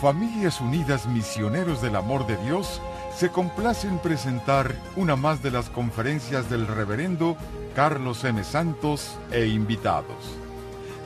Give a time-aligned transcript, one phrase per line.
[0.00, 2.80] Familias Unidas Misioneros del Amor de Dios
[3.16, 7.36] se complace en presentar una más de las conferencias del reverendo
[7.74, 8.42] Carlos M.
[8.42, 10.36] Santos e invitados.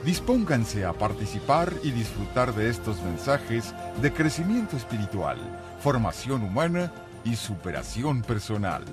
[0.04, 5.38] Dispónganse a participar y disfrutar de estos mensajes de crecimiento espiritual,
[5.80, 6.92] formación humana
[7.24, 8.84] y superación personal.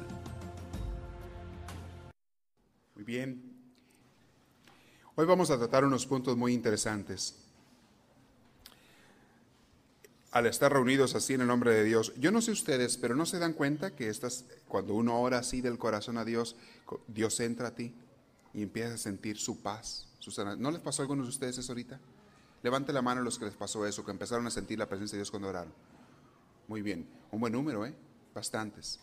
[2.96, 3.42] Muy bien.
[5.16, 7.45] Hoy vamos a tratar unos puntos muy interesantes.
[10.36, 13.26] Al estar reunidos así en el nombre de Dios, yo no sé ustedes, pero no
[13.26, 16.58] se dan cuenta que estas, cuando uno ora así del corazón a Dios,
[17.08, 17.96] Dios entra a ti
[18.54, 20.10] y empieza a sentir su paz.
[20.58, 22.02] ¿No les pasó a algunos de ustedes eso ahorita?
[22.64, 25.16] Levante la mano a los que les pasó eso, que empezaron a sentir la presencia
[25.16, 25.72] de Dios cuando oraron.
[26.68, 27.94] Muy bien, un buen número, ¿eh?
[28.34, 29.00] Bastantes.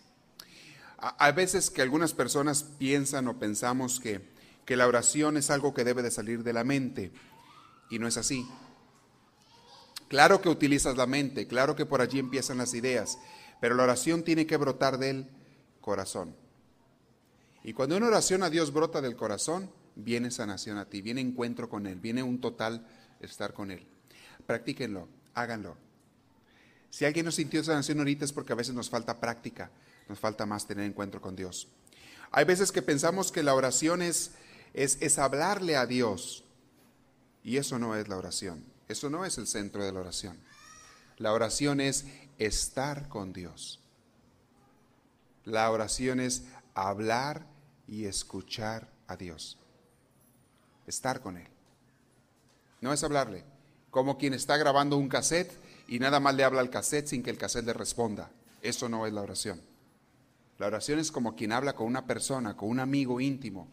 [0.98, 4.20] Hay veces que algunas personas piensan o pensamos que,
[4.66, 7.10] que la oración es algo que debe de salir de la mente
[7.88, 8.46] y no es así.
[10.12, 13.16] Claro que utilizas la mente, claro que por allí empiezan las ideas,
[13.62, 15.26] pero la oración tiene que brotar del
[15.80, 16.36] corazón.
[17.64, 21.70] Y cuando una oración a Dios brota del corazón, viene sanación a ti, viene encuentro
[21.70, 22.86] con Él, viene un total
[23.20, 23.86] estar con Él.
[24.44, 25.78] Practíquenlo, háganlo.
[26.90, 29.70] Si alguien no sintió sanación ahorita es porque a veces nos falta práctica,
[30.10, 31.68] nos falta más tener encuentro con Dios.
[32.32, 34.32] Hay veces que pensamos que la oración es,
[34.74, 36.44] es, es hablarle a Dios
[37.42, 40.38] y eso no es la oración, eso no es el centro de la oración.
[41.18, 42.06] La oración es
[42.38, 43.80] estar con Dios.
[45.44, 47.46] La oración es hablar
[47.88, 49.58] y escuchar a Dios
[50.86, 51.48] estar con Él.
[52.80, 53.44] No es hablarle,
[53.90, 55.52] como quien está grabando un cassette
[55.88, 58.30] y nada más le habla al cassette sin que el cassette le responda.
[58.60, 59.60] Eso no es la oración.
[60.58, 63.68] La oración es como quien habla con una persona, con un amigo íntimo,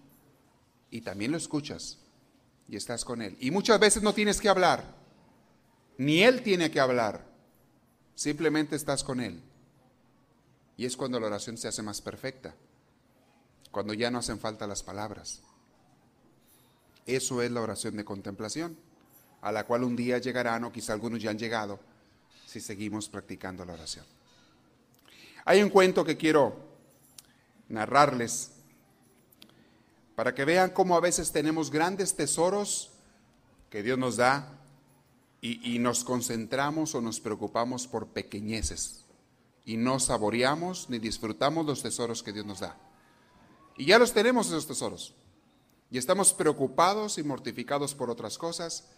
[0.90, 2.00] y también lo escuchas
[2.67, 3.38] y estás con Él.
[3.40, 4.84] Y muchas veces no tienes que hablar,
[6.00, 7.25] ni Él tiene que hablar,
[8.16, 9.42] simplemente estás con Él.
[10.78, 12.56] Y es cuando la oración se hace más perfecta,
[13.69, 15.41] cuando ya no hacen falta las palabras.
[17.06, 18.78] Eso es la oración de contemplación,
[19.41, 21.81] a la cual un día llegarán, o quizá algunos ya han llegado,
[22.45, 24.06] si seguimos practicando la oración.
[25.44, 26.56] Hay un cuento que quiero
[27.68, 28.51] narrarles
[30.16, 32.90] para que vean cómo a veces tenemos grandes tesoros
[33.69, 34.59] que Dios nos da
[35.41, 39.05] y, nos concentramos o nos preocupamos por pequeñeces
[39.63, 42.77] y no saboreamos ni disfrutamos los tesoros que Dios nos da.
[43.77, 45.13] Y ya los tenemos esos tesoros.
[45.89, 48.89] Y estamos preocupados y mortificados por otras cosas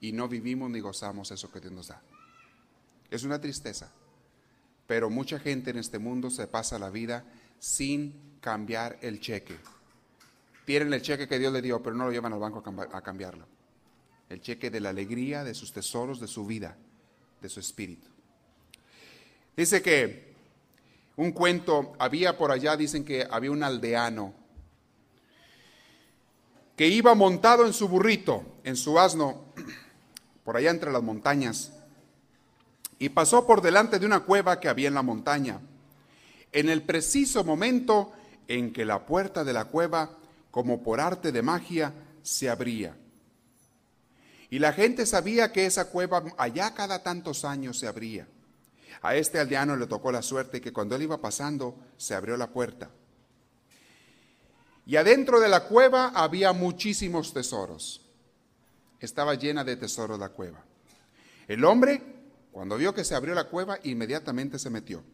[0.00, 2.00] y no vivimos ni gozamos eso que Dios nos da.
[3.10, 3.90] Es una tristeza.
[4.86, 7.24] Pero mucha gente en este mundo se pasa la vida
[7.58, 9.56] sin cambiar el cheque.
[10.64, 13.57] Tienen el cheque que Dios le dio, pero no lo llevan al banco a cambiarlo.
[14.28, 16.76] El cheque de la alegría, de sus tesoros, de su vida,
[17.40, 18.08] de su espíritu.
[19.56, 20.34] Dice que
[21.16, 24.34] un cuento, había por allá, dicen que había un aldeano
[26.76, 29.46] que iba montado en su burrito, en su asno,
[30.44, 31.72] por allá entre las montañas,
[33.00, 35.60] y pasó por delante de una cueva que había en la montaña.
[36.52, 38.12] En el preciso momento
[38.46, 40.10] en que la puerta de la cueva,
[40.52, 42.96] como por arte de magia, se abría.
[44.50, 48.26] Y la gente sabía que esa cueva allá cada tantos años se abría.
[49.02, 52.48] A este aldeano le tocó la suerte que cuando él iba pasando se abrió la
[52.48, 52.90] puerta.
[54.86, 58.00] Y adentro de la cueva había muchísimos tesoros.
[59.00, 60.64] Estaba llena de tesoros la cueva.
[61.46, 62.02] El hombre,
[62.50, 65.04] cuando vio que se abrió la cueva, inmediatamente se metió.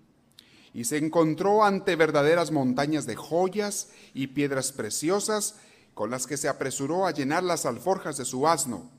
[0.72, 5.56] Y se encontró ante verdaderas montañas de joyas y piedras preciosas
[5.92, 8.90] con las que se apresuró a llenar las alforjas de su asno.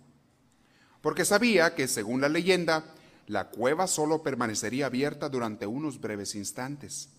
[1.06, 2.84] Porque sabía que, según la leyenda,
[3.28, 7.10] la cueva solo permanecería abierta durante unos breves instantes.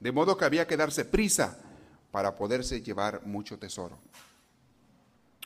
[0.00, 1.58] De modo que había que darse prisa
[2.10, 3.98] para poderse llevar mucho tesoro.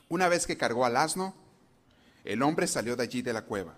[0.07, 1.35] Una vez que cargó al asno,
[2.23, 3.75] el hombre salió de allí de la cueva,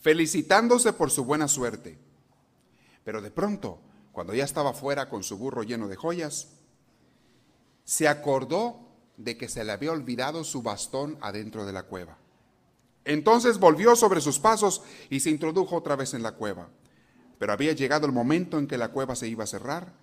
[0.00, 1.98] felicitándose por su buena suerte.
[3.02, 3.80] Pero de pronto,
[4.12, 6.46] cuando ya estaba fuera con su burro lleno de joyas,
[7.84, 8.78] se acordó
[9.16, 12.18] de que se le había olvidado su bastón adentro de la cueva.
[13.08, 16.68] Entonces volvió sobre sus pasos y se introdujo otra vez en la cueva.
[17.38, 19.94] Pero había llegado el momento en que la cueva se iba a cerrar,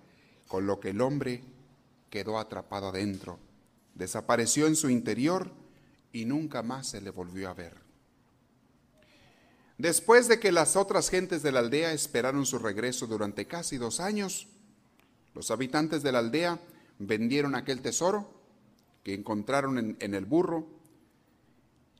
[0.48, 1.44] con lo que el hombre
[2.10, 3.38] quedó atrapado adentro,
[3.94, 5.52] desapareció en su interior
[6.12, 7.76] y nunca más se le volvió a ver.
[9.78, 14.00] Después de que las otras gentes de la aldea esperaron su regreso durante casi dos
[14.00, 14.48] años,
[15.32, 16.58] los habitantes de la aldea
[16.98, 18.28] vendieron aquel tesoro
[19.04, 20.66] que encontraron en, el burro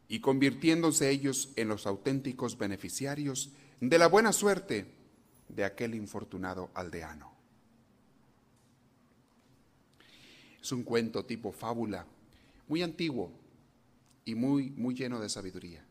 [0.08, 3.50] y convirtiéndose ellos en los auténticos beneficiarios
[3.80, 4.86] de la buena suerte
[5.48, 7.32] de aquel infortunado aldeano.
[10.60, 12.06] Es un cuento tipo fábula,
[12.68, 13.30] muy antiguo
[14.24, 15.84] y muy, muy lleno de sabiduría.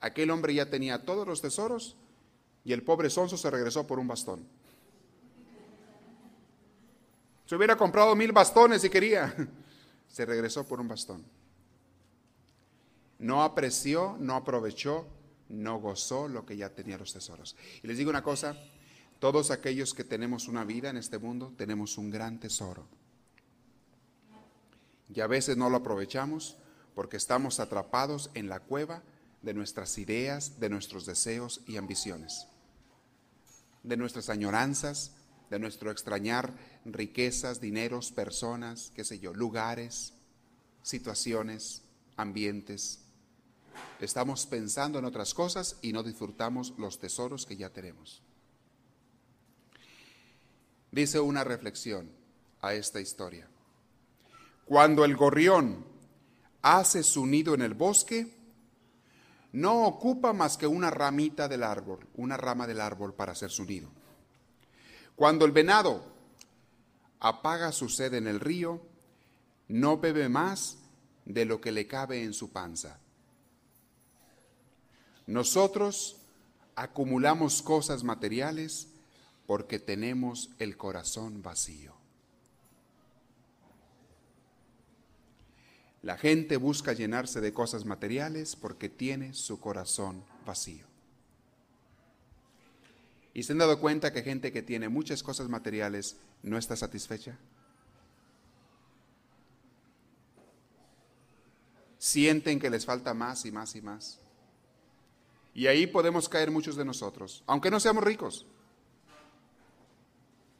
[0.00, 1.96] Aquel hombre ya tenía todos los tesoros
[2.64, 4.46] y el pobre sonso se regresó por un bastón.
[7.46, 9.34] Se hubiera comprado mil bastones si quería.
[10.08, 11.24] Se regresó por un bastón.
[13.18, 15.06] No apreció, no aprovechó,
[15.48, 17.56] no gozó lo que ya tenía los tesoros.
[17.82, 18.56] Y les digo una cosa,
[19.18, 22.86] todos aquellos que tenemos una vida en este mundo tenemos un gran tesoro.
[25.14, 26.56] Y a veces no lo aprovechamos
[26.94, 29.02] porque estamos atrapados en la cueva
[29.42, 32.48] de nuestras ideas, de nuestros deseos y ambiciones,
[33.82, 35.12] de nuestras añoranzas,
[35.50, 36.54] de nuestro extrañar
[36.84, 40.14] riquezas, dineros, personas, qué sé yo, lugares,
[40.82, 41.82] situaciones,
[42.16, 43.05] ambientes.
[44.00, 48.22] Estamos pensando en otras cosas y no disfrutamos los tesoros que ya tenemos.
[50.90, 52.10] Dice una reflexión
[52.62, 53.48] a esta historia.
[54.64, 55.84] Cuando el gorrión
[56.62, 58.34] hace su nido en el bosque,
[59.52, 63.64] no ocupa más que una ramita del árbol, una rama del árbol para hacer su
[63.64, 63.88] nido.
[65.14, 66.04] Cuando el venado
[67.20, 68.80] apaga su sed en el río,
[69.68, 70.78] no bebe más
[71.24, 73.00] de lo que le cabe en su panza.
[75.26, 76.16] Nosotros
[76.76, 78.88] acumulamos cosas materiales
[79.46, 81.94] porque tenemos el corazón vacío.
[86.02, 90.86] La gente busca llenarse de cosas materiales porque tiene su corazón vacío.
[93.34, 97.36] ¿Y se han dado cuenta que gente que tiene muchas cosas materiales no está satisfecha?
[101.98, 104.20] Sienten que les falta más y más y más.
[105.56, 108.44] Y ahí podemos caer muchos de nosotros, aunque no seamos ricos.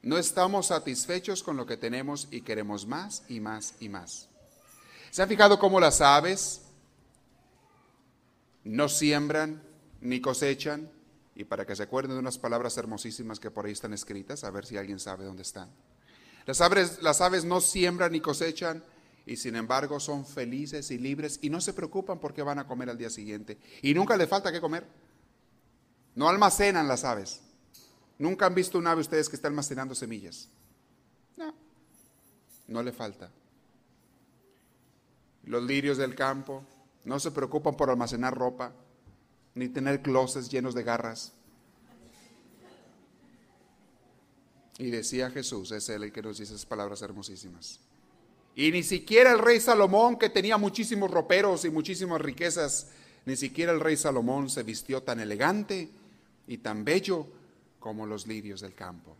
[0.00, 4.30] No estamos satisfechos con lo que tenemos y queremos más y más y más.
[5.10, 6.62] ¿Se ha fijado cómo las aves
[8.64, 9.62] no siembran
[10.00, 10.90] ni cosechan,
[11.34, 14.50] y para que se acuerden de unas palabras hermosísimas que por ahí están escritas, a
[14.50, 15.68] ver si alguien sabe dónde están.
[16.46, 18.82] Las aves, las aves no siembran ni cosechan
[19.26, 22.88] y sin embargo son felices y libres y no se preocupan porque van a comer
[22.88, 23.58] al día siguiente.
[23.82, 24.86] Y nunca les falta qué comer.
[26.14, 27.40] No almacenan las aves.
[28.18, 30.48] Nunca han visto un ave ustedes que está almacenando semillas.
[31.36, 31.52] No,
[32.68, 33.30] no le falta.
[35.42, 36.64] Los lirios del campo
[37.04, 38.72] no se preocupan por almacenar ropa
[39.54, 41.32] ni tener closets llenos de garras.
[44.78, 47.80] Y decía Jesús, es él el que nos dice esas palabras hermosísimas.
[48.58, 52.88] Y ni siquiera el rey Salomón, que tenía muchísimos roperos y muchísimas riquezas,
[53.26, 55.90] ni siquiera el rey Salomón se vistió tan elegante
[56.48, 57.26] y tan bello
[57.78, 59.14] como los lirios del campo.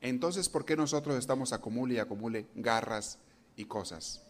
[0.00, 3.18] Entonces, ¿por qué nosotros estamos acumule y acumule garras
[3.56, 4.22] y cosas?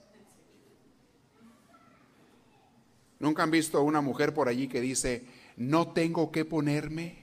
[3.19, 5.23] ¿Nunca han visto a una mujer por allí que dice,
[5.59, 7.19] no tengo que ponerme?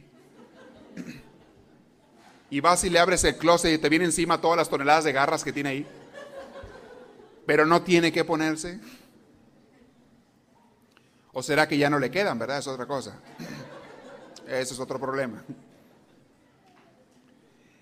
[2.53, 5.11] Y vas y le abres el closet y te viene encima todas las toneladas de
[5.11, 5.87] garras que tiene ahí.
[7.47, 8.79] Pero no tiene que ponerse.
[11.31, 12.59] ¿O será que ya no le quedan, verdad?
[12.59, 13.19] Es otra cosa.
[14.47, 15.43] Eso es otro problema.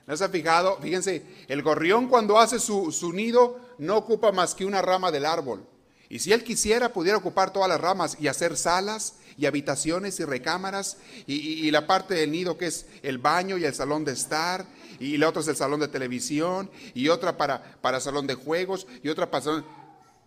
[0.07, 0.77] ¿No se ha fijado?
[0.77, 5.25] Fíjense, el gorrión cuando hace su, su nido no ocupa más que una rama del
[5.25, 5.65] árbol.
[6.07, 10.25] Y si él quisiera, pudiera ocupar todas las ramas y hacer salas y habitaciones y
[10.25, 10.97] recámaras
[11.27, 14.65] y, la parte del nido que es el baño y el salón de estar
[15.00, 18.88] y la otra es el salón de televisión y otra para, para salón de juegos
[19.03, 19.65] y otra para salón...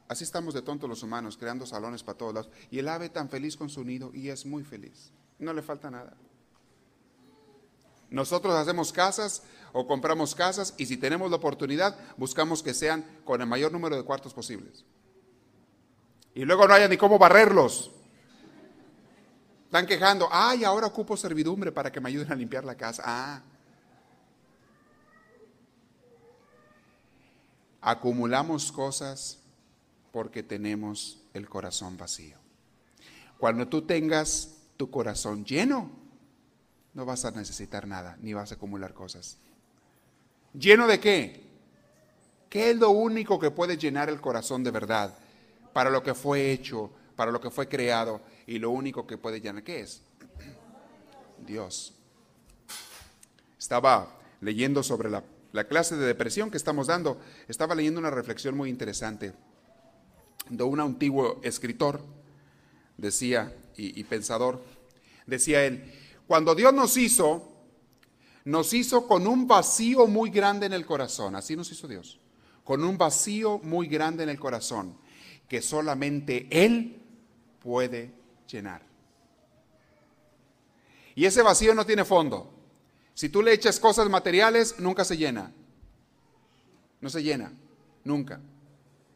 [0.08, 2.50] Así estamos de tontos los humanos, creando salones para todos lados.
[2.70, 5.12] Y el ave tan feliz con su nido y es muy feliz.
[5.38, 6.14] No le falta nada.
[8.10, 9.42] Nosotros hacemos casas
[9.72, 13.96] o compramos casas y si tenemos la oportunidad buscamos que sean con el mayor número
[13.96, 14.84] de cuartos posibles.
[16.34, 17.90] Y luego no haya ni cómo barrerlos.
[19.74, 23.02] Están quejando, ay, ahora ocupo servidumbre para que me ayuden a limpiar la casa.
[23.04, 23.42] Ah.
[27.80, 29.40] Acumulamos cosas
[30.12, 32.36] porque tenemos el corazón vacío.
[33.36, 35.90] Cuando tú tengas tu corazón lleno,
[36.92, 39.38] no vas a necesitar nada, ni vas a acumular cosas.
[40.52, 41.50] ¿Lleno de qué?
[42.48, 45.18] ¿Qué es lo único que puede llenar el corazón de verdad?
[45.74, 49.40] para lo que fue hecho, para lo que fue creado, y lo único que puede
[49.40, 50.02] llenar, ¿qué es?
[51.46, 51.94] Dios.
[53.58, 58.56] Estaba leyendo sobre la, la clase de depresión que estamos dando, estaba leyendo una reflexión
[58.56, 59.32] muy interesante.
[60.50, 62.00] de un antiguo escritor,
[62.98, 64.62] decía, y, y pensador,
[65.26, 65.90] decía él,
[66.26, 67.50] cuando Dios nos hizo,
[68.44, 72.20] nos hizo con un vacío muy grande en el corazón, así nos hizo Dios,
[72.62, 74.98] con un vacío muy grande en el corazón,
[75.48, 77.00] que solamente Él
[77.60, 78.12] puede
[78.46, 78.82] llenar.
[81.14, 82.52] Y ese vacío no tiene fondo.
[83.14, 85.52] Si tú le echas cosas materiales, nunca se llena.
[87.00, 87.52] No se llena,
[88.02, 88.40] nunca.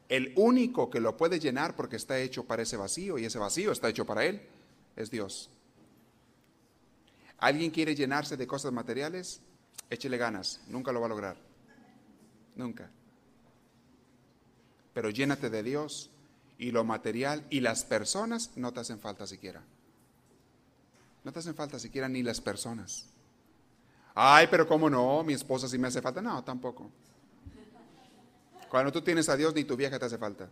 [0.09, 3.73] El único que lo puede llenar porque está hecho para ese vacío y ese vacío
[3.73, 4.41] está hecho para Él
[4.97, 5.51] es Dios.
[7.39, 9.41] ¿Alguien quiere llenarse de cosas materiales?
[9.91, 11.37] Échele ganas, nunca lo va a lograr.
[12.57, 12.91] Nunca.
[14.93, 16.11] Pero llénate de Dios
[16.59, 19.63] y lo material y las personas no te hacen falta siquiera.
[21.25, 23.07] No te hacen falta siquiera ni las personas.
[24.15, 25.23] Ay, pero ¿cómo no?
[25.23, 26.21] Mi esposa sí me hace falta.
[26.21, 26.91] No, tampoco.
[28.69, 30.51] Cuando tú tienes a Dios, ni tu vieja te hace falta.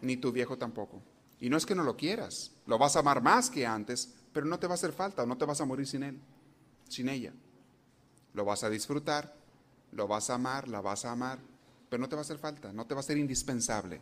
[0.00, 1.02] Ni tu viejo tampoco.
[1.40, 2.52] Y no es que no lo quieras.
[2.66, 5.26] Lo vas a amar más que antes, pero no te va a hacer falta o
[5.26, 6.18] no te vas a morir sin él,
[6.88, 7.32] sin ella.
[8.32, 9.34] Lo vas a disfrutar,
[9.92, 11.38] lo vas a amar, la vas a amar,
[11.88, 14.00] pero no te va a hacer falta, no te va a ser indispensable.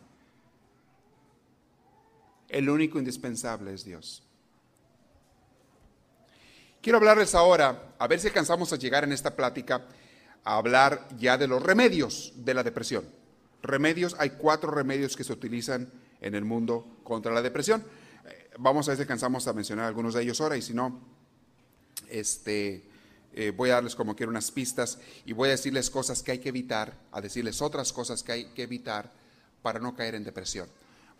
[2.49, 4.23] El único indispensable es Dios.
[6.81, 9.85] Quiero hablarles ahora, a ver si alcanzamos a llegar en esta plática,
[10.43, 13.05] a hablar ya de los remedios de la depresión.
[13.61, 17.83] Remedios, hay cuatro remedios que se utilizan en el mundo contra la depresión.
[18.57, 20.99] Vamos a ver si alcanzamos a mencionar algunos de ellos ahora y si no,
[22.09, 22.83] este,
[23.33, 26.39] eh, voy a darles como quiero unas pistas y voy a decirles cosas que hay
[26.39, 29.11] que evitar, a decirles otras cosas que hay que evitar
[29.61, 30.67] para no caer en depresión.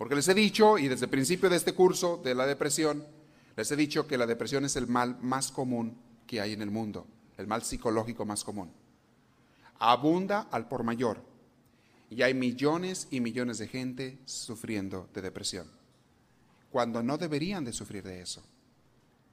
[0.03, 3.07] Porque les he dicho, y desde el principio de este curso de la depresión,
[3.55, 6.72] les he dicho que la depresión es el mal más común que hay en el
[6.72, 7.07] mundo,
[7.38, 8.69] el mal psicológico más común.
[9.79, 11.24] Abunda al por mayor
[12.10, 15.72] y hay millones y millones de gente sufriendo de depresión
[16.69, 18.43] cuando no deberían de sufrir de eso.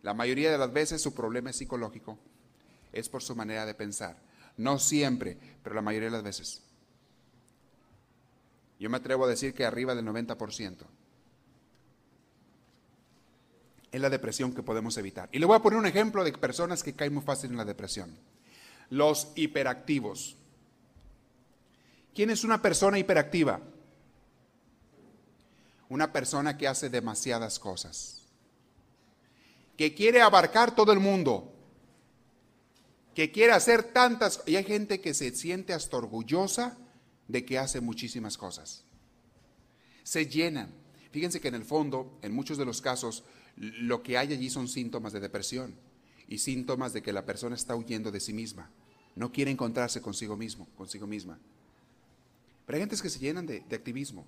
[0.03, 2.17] La mayoría de las veces su problema es psicológico,
[2.93, 4.23] es por su manera de pensar.
[4.57, 6.63] No siempre, pero la mayoría de las veces.
[8.81, 10.77] Yo me atrevo a decir que arriba del 90%.
[13.93, 15.29] Es la depresión que podemos evitar.
[15.31, 17.65] Y le voy a poner un ejemplo de personas que caen muy fácil en la
[17.65, 18.17] depresión.
[18.89, 20.37] Los hiperactivos.
[22.13, 23.61] ¿Quién es una persona hiperactiva?
[25.91, 28.23] una persona que hace demasiadas cosas,
[29.77, 31.53] que quiere abarcar todo el mundo,
[33.15, 34.41] que quiere hacer tantas...
[34.47, 36.79] Y hay gente que se siente hasta orgullosa
[37.31, 38.85] de que hace muchísimas cosas.
[40.03, 40.71] Se llenan.
[41.13, 43.25] Fíjense que en el fondo, en muchos de los casos,
[43.57, 45.75] lo que hay allí son síntomas de depresión
[46.29, 48.71] y síntomas de que la persona está huyendo de sí misma.
[49.17, 51.39] No quiere encontrarse consigo mismo, consigo misma.
[52.67, 54.25] Pero hay gentes que se llenan de, activismo,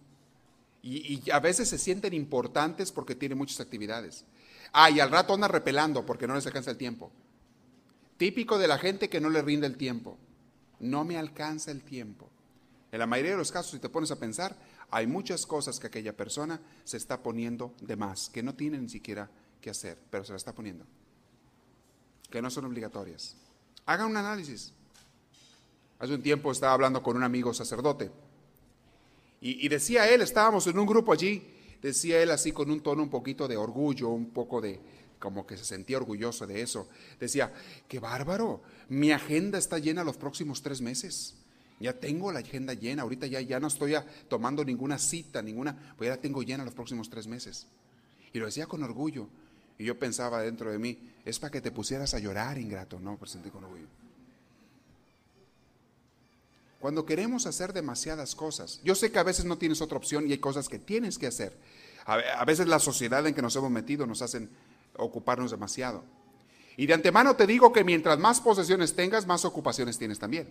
[0.83, 4.25] y, a veces se sienten importantes porque tienen muchas actividades.
[4.73, 7.13] Ah, y al rato andan repelando porque no les alcanza el tiempo.
[8.17, 10.19] Típico de la gente que no le rinde el tiempo.
[10.81, 12.32] No me alcanza el tiempo.
[12.93, 14.55] En la mayoría de los casos, si te pones a pensar,
[14.91, 18.91] hay muchas cosas que aquella persona se está poniendo de más, que no tiene ni
[18.91, 19.31] siquiera
[19.61, 20.85] que hacer, pero se la está poniendo.
[22.31, 23.35] Que no son obligatorias.
[23.87, 24.75] Hagan un análisis.
[25.99, 28.11] Hace un tiempo estaba hablando con un amigo sacerdote
[29.45, 31.43] y, decía él, estábamos en un grupo allí,
[31.83, 34.79] decía él así con un tono un poquito de orgullo, un poco de,
[35.19, 36.89] como que se sentía orgulloso de eso.
[37.19, 37.53] Decía,
[37.89, 41.35] qué bárbaro, mi agenda está llena los próximos tres meses.
[41.83, 43.95] Ya tengo la agenda llena, ahorita ya, ya no estoy
[44.29, 47.67] tomando ninguna cita, ninguna, pues ya la tengo llena los próximos tres meses.
[48.33, 49.29] Y lo decía con orgullo.
[49.79, 53.01] Y yo pensaba dentro de mí, es para que te pusieras a llorar, ingrato.
[53.01, 53.87] No, pues sentí con orgullo.
[56.79, 60.33] Cuando queremos hacer demasiadas cosas, yo sé que a veces no tienes otra opción y
[60.33, 61.53] hay cosas que tienes que hacer.
[62.07, 64.51] A veces la sociedad en que nos hemos metido nos hacen
[64.97, 66.05] ocuparnos demasiado.
[66.77, 70.49] Y de antemano te digo que mientras más posesiones tengas, más ocupaciones tienes también.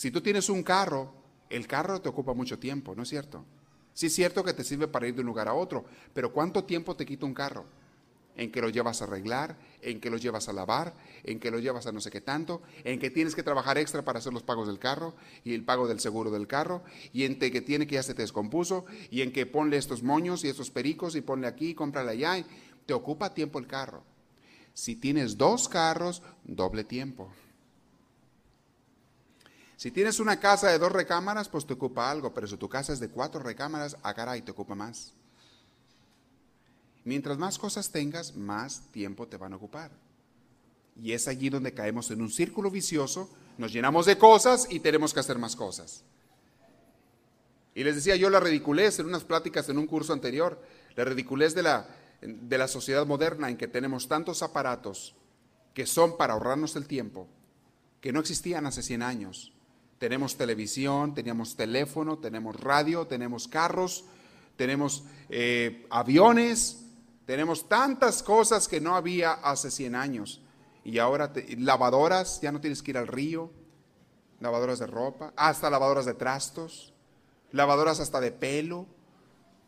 [0.00, 1.12] Si tú tienes un carro,
[1.50, 3.44] el carro te ocupa mucho tiempo, ¿no es cierto?
[3.92, 6.64] Sí es cierto que te sirve para ir de un lugar a otro, pero ¿cuánto
[6.64, 7.66] tiempo te quita un carro?
[8.34, 11.58] en que lo llevas a arreglar, en que lo llevas a lavar, en que lo
[11.58, 14.42] llevas a no sé qué tanto, en que tienes que trabajar extra para hacer los
[14.42, 15.14] pagos del carro
[15.44, 18.22] y el pago del seguro del carro, y en que tiene que ya se te
[18.22, 22.42] descompuso, y en que ponle estos moños y estos pericos y ponle aquí, cómprale allá,
[22.86, 24.02] te ocupa tiempo el carro.
[24.72, 27.30] Si tienes dos carros, doble tiempo.
[29.80, 32.92] Si tienes una casa de dos recámaras, pues te ocupa algo, pero si tu casa
[32.92, 35.14] es de cuatro recámaras, a ah, caray, te ocupa más.
[37.02, 39.90] Mientras más cosas tengas, más tiempo te van a ocupar.
[41.02, 45.14] Y es allí donde caemos en un círculo vicioso, nos llenamos de cosas y tenemos
[45.14, 46.02] que hacer más cosas.
[47.74, 50.62] Y les decía yo la ridiculez en unas pláticas en un curso anterior,
[50.94, 51.88] la ridiculez de la,
[52.20, 55.14] de la sociedad moderna en que tenemos tantos aparatos
[55.72, 57.28] que son para ahorrarnos el tiempo,
[58.02, 59.54] que no existían hace 100 años.
[60.00, 64.06] Tenemos televisión, teníamos teléfono, tenemos radio, tenemos carros,
[64.56, 66.86] tenemos eh, aviones,
[67.26, 70.40] tenemos tantas cosas que no había hace 100 años.
[70.84, 73.50] Y ahora lavadoras, ya no tienes que ir al río,
[74.40, 76.94] lavadoras de ropa, hasta lavadoras de trastos,
[77.52, 78.86] lavadoras hasta de pelo,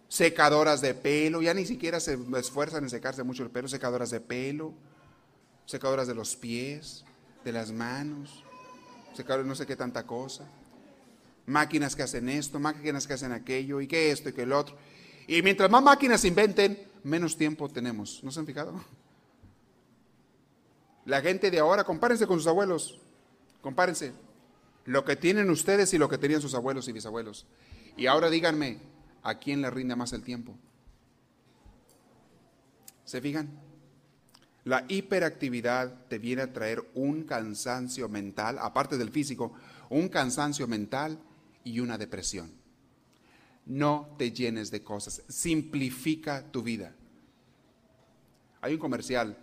[0.09, 4.21] secadoras de pelo, ya ni siquiera se esfuerzan en secarse mucho el pelo, secadoras de
[4.21, 4.73] pelo,
[5.67, 7.05] secadoras de los pies,
[7.45, 8.45] de las manos,
[9.14, 10.47] secadoras no sé qué tanta cosa,
[11.47, 14.76] máquinas que hacen esto, máquinas que hacen aquello, y que esto y que el otro.
[15.26, 18.23] Y mientras más máquinas inventen, menos tiempo tenemos.
[18.23, 18.85] ¿No se han fijado?
[21.04, 23.00] La gente de ahora, compárense con sus abuelos,
[23.61, 24.12] compárense
[24.85, 27.47] lo que tienen ustedes y lo que tenían sus abuelos y bisabuelos.
[27.97, 28.78] Y ahora díganme,
[29.23, 30.54] ¿a quién le rinde más el tiempo?
[33.04, 33.50] ¿Se fijan?
[34.64, 39.52] La hiperactividad te viene a traer un cansancio mental, aparte del físico,
[39.90, 41.19] un cansancio mental
[41.64, 42.52] y una depresión.
[43.66, 46.95] No te llenes de cosas, simplifica tu vida.
[48.61, 49.37] Hay un comercial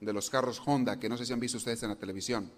[0.00, 2.50] de los carros Honda, que no sé si han visto ustedes en la televisión,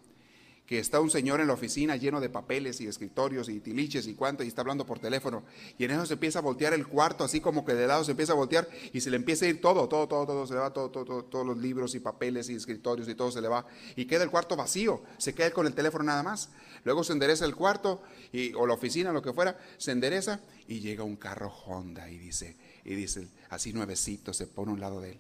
[0.71, 4.15] que está un señor en la oficina lleno de papeles y escritorios y tiliches y
[4.15, 5.43] cuánto, y está hablando por teléfono,
[5.77, 8.13] y en eso se empieza a voltear el cuarto, así como que de lado se
[8.13, 10.61] empieza a voltear, y se le empieza a ir todo, todo, todo, todo, se le
[10.61, 13.67] va todo, todo, todos los libros y papeles y escritorios y todo se le va,
[13.97, 16.51] y queda el cuarto vacío, se queda con el teléfono nada más.
[16.85, 20.79] Luego se endereza el cuarto, y, o la oficina, lo que fuera, se endereza, y
[20.79, 25.01] llega un carro Honda, y dice, y dice, así nuevecito, se pone a un lado
[25.01, 25.19] de él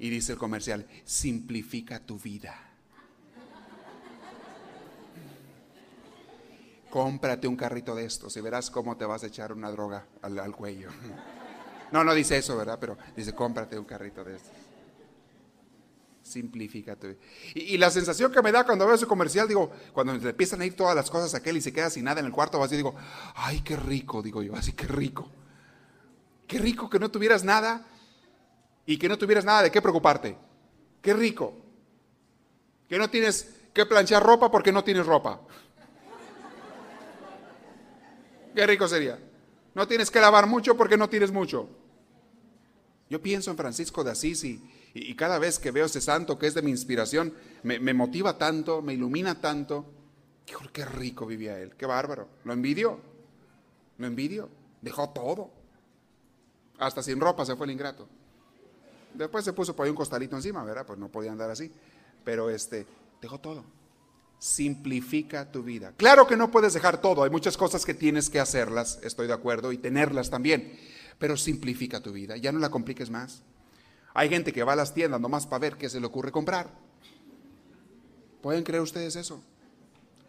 [0.00, 2.69] y dice el comercial, simplifica tu vida.
[6.90, 10.54] Cómprate un carrito de estos y verás cómo te vas a echar una droga al,
[10.54, 10.90] cuello.
[11.92, 12.78] No, no dice eso, ¿verdad?
[12.80, 14.52] Pero dice, cómprate un carrito de estos.
[16.22, 17.18] Simplifica tu vida.
[17.52, 20.66] Y, la sensación que me da cuando veo ese comercial, digo, cuando me empiezan a
[20.66, 22.76] ir todas las cosas a aquel y se queda sin nada en el cuarto así,
[22.76, 22.94] digo,
[23.34, 25.28] ay, qué rico, digo yo, así, qué rico.
[26.46, 27.84] Qué rico que no tuvieras nada
[28.86, 30.36] y que no tuvieras nada de qué preocuparte.
[31.02, 31.56] Qué rico.
[32.88, 35.40] Que no tienes que planchar ropa porque no tienes ropa.
[38.54, 39.18] Qué rico sería.
[39.74, 41.68] No tienes que lavar mucho porque no tienes mucho.
[43.08, 46.54] Yo pienso en Francisco de Asís y, cada vez que veo ese santo que es
[46.54, 49.84] de mi inspiración, me, motiva tanto, me ilumina tanto.
[50.72, 52.28] Qué rico vivía él, qué bárbaro.
[52.44, 53.00] Lo envidio,
[53.98, 54.48] lo envidio.
[54.80, 55.50] Dejó todo.
[56.78, 58.08] Hasta sin ropa se fue el ingrato.
[59.14, 60.86] Después se puso por ahí un costalito encima, ¿verdad?
[60.86, 61.70] Pues no podía andar así.
[62.24, 62.86] Pero este,
[63.20, 63.64] dejó todo.
[64.40, 65.92] Simplifica tu vida.
[65.96, 69.34] Claro que no puedes dejar todo, hay muchas cosas que tienes que hacerlas, estoy de
[69.34, 70.76] acuerdo, y tenerlas también.
[71.20, 73.42] Pero simplifica tu vida, ya no la compliques más.
[74.14, 76.68] Hay gente que va a las tiendas nomás para ver qué se le ocurre comprar.
[78.42, 79.40] ¿Pueden creer ustedes eso?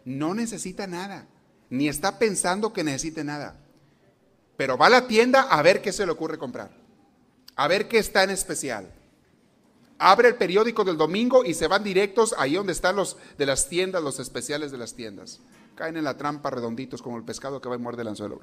[0.04, 1.26] No necesita nada,
[1.68, 3.56] ni está pensando que necesite nada.
[4.56, 6.82] Pero va a la tienda a ver qué se le ocurre comprar
[7.56, 8.92] a ver qué está en especial.
[10.04, 13.68] Abre el periódico del domingo y se van directos ahí donde están los de las
[13.68, 15.38] tiendas, los especiales de las tiendas.
[15.76, 18.40] Caen en la trampa redonditos como el pescado que va y muerde el anzuelo.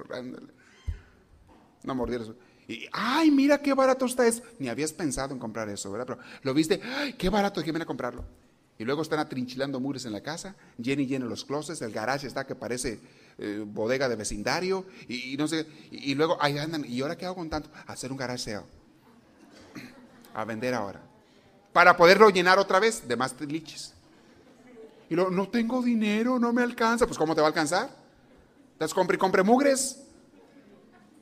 [1.84, 2.30] No mordieras.
[2.66, 4.42] Y, ay, mira qué barato está eso.
[4.58, 6.06] Ni habías pensado en comprar eso, ¿verdad?
[6.08, 8.24] Pero lo viste, ay, qué barato, que a comprarlo.
[8.78, 12.26] Y luego están atrinchilando mures en la casa, lleno y lleno los closets, el garage
[12.26, 13.02] está que parece
[13.38, 17.36] eh, bodega de vecindario, y, no sé, y, luego ahí andan, ¿y ahora qué hago
[17.36, 17.70] con tanto?
[17.86, 18.56] Hacer un garage
[20.34, 21.09] a vender ahora.
[21.74, 23.94] Para poderlo llenar otra vez de más liches.
[25.10, 27.06] Y luego, no tengo dinero, no me alcanza.
[27.06, 27.90] Pues ¿cómo te va a alcanzar?
[28.74, 30.04] Entonces compre y compre mugres.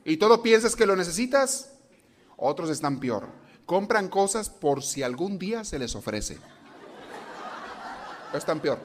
[0.04, 1.72] Y todo piensas que lo necesitas.
[2.38, 3.28] Otros están peor.
[3.66, 6.38] Compran cosas por si algún día se les ofrece.
[8.34, 8.80] Están peor.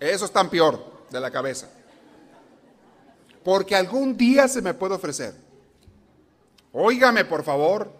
[0.00, 1.68] Eso es tan peor de la cabeza.
[3.44, 5.34] Porque algún día se me puede ofrecer.
[6.72, 7.92] Óigame, por favor,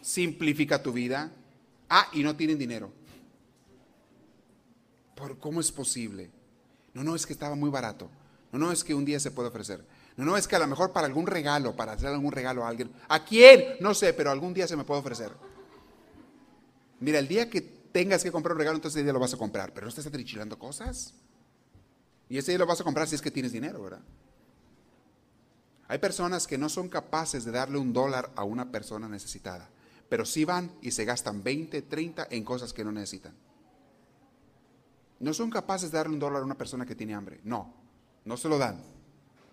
[0.00, 1.32] simplifica tu vida.
[1.88, 2.92] Ah, y no tienen dinero.
[5.14, 6.30] ¿Por cómo es posible?
[6.94, 8.10] No, no, es que estaba muy barato.
[8.52, 9.84] No, no, es que un día se puede ofrecer.
[10.16, 12.68] No, no, es que a lo mejor para algún regalo, para hacer algún regalo a
[12.68, 12.90] alguien.
[13.08, 13.76] ¿A quién?
[13.80, 15.32] No sé, pero algún día se me puede ofrecer.
[17.00, 19.36] Mira, el día que tengas que comprar un regalo, entonces ese día lo vas a
[19.38, 19.72] comprar.
[19.72, 21.14] Pero no estás atrichilando cosas.
[22.28, 24.02] Y ese día lo vas a comprar si es que tienes dinero, ¿verdad?
[25.88, 29.68] Hay personas que no son capaces de darle un dólar a una persona necesitada,
[30.10, 33.32] pero sí van y se gastan 20, 30 en cosas que no necesitan.
[35.20, 37.40] No son capaces de darle un dólar a una persona que tiene hambre.
[37.44, 37.72] No,
[38.26, 38.82] no se lo dan.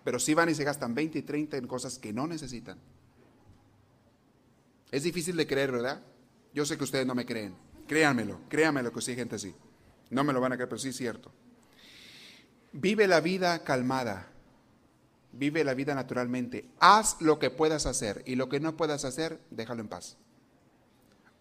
[0.03, 2.79] pero sí van y se gastan 20 y 30 en cosas que no necesitan.
[4.89, 6.01] Es difícil de creer, ¿verdad?
[6.53, 7.53] Yo sé que ustedes no me creen.
[7.87, 9.53] Créanmelo, créanmelo que sí gente así.
[10.09, 11.31] No me lo van a creer, pero sí es cierto.
[12.71, 14.27] Vive la vida calmada.
[15.33, 16.69] Vive la vida naturalmente.
[16.79, 20.17] Haz lo que puedas hacer y lo que no puedas hacer, déjalo en paz.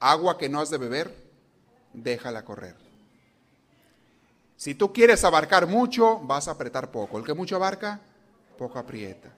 [0.00, 1.14] Agua que no has de beber,
[1.92, 2.76] déjala correr.
[4.56, 7.18] Si tú quieres abarcar mucho, vas a apretar poco.
[7.18, 8.00] El que mucho abarca,
[8.56, 9.32] poco aprieta.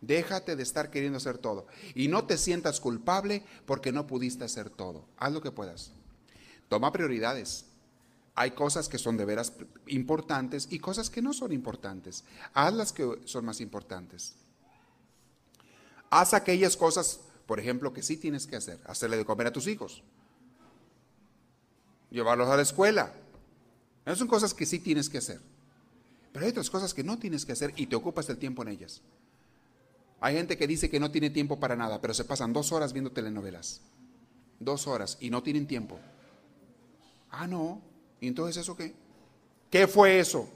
[0.00, 1.66] Déjate de estar queriendo hacer todo.
[1.94, 5.04] Y no te sientas culpable porque no pudiste hacer todo.
[5.16, 5.92] Haz lo que puedas.
[6.68, 7.64] Toma prioridades.
[8.34, 9.52] Hay cosas que son de veras
[9.86, 12.24] importantes y cosas que no son importantes.
[12.54, 14.34] Haz las que son más importantes.
[16.10, 18.78] Haz aquellas cosas, por ejemplo, que sí tienes que hacer.
[18.84, 20.02] Hacerle de comer a tus hijos.
[22.10, 23.14] Llevarlos a la escuela.
[24.04, 25.40] Esas son cosas que sí tienes que hacer.
[26.30, 28.68] Pero hay otras cosas que no tienes que hacer y te ocupas el tiempo en
[28.68, 29.00] ellas.
[30.20, 32.92] Hay gente que dice que no tiene tiempo para nada, pero se pasan dos horas
[32.92, 33.80] viendo telenovelas.
[34.60, 35.98] Dos horas y no tienen tiempo.
[37.30, 37.80] Ah, no.
[38.20, 38.94] ¿Y entonces eso qué?
[39.70, 40.46] ¿Qué fue eso?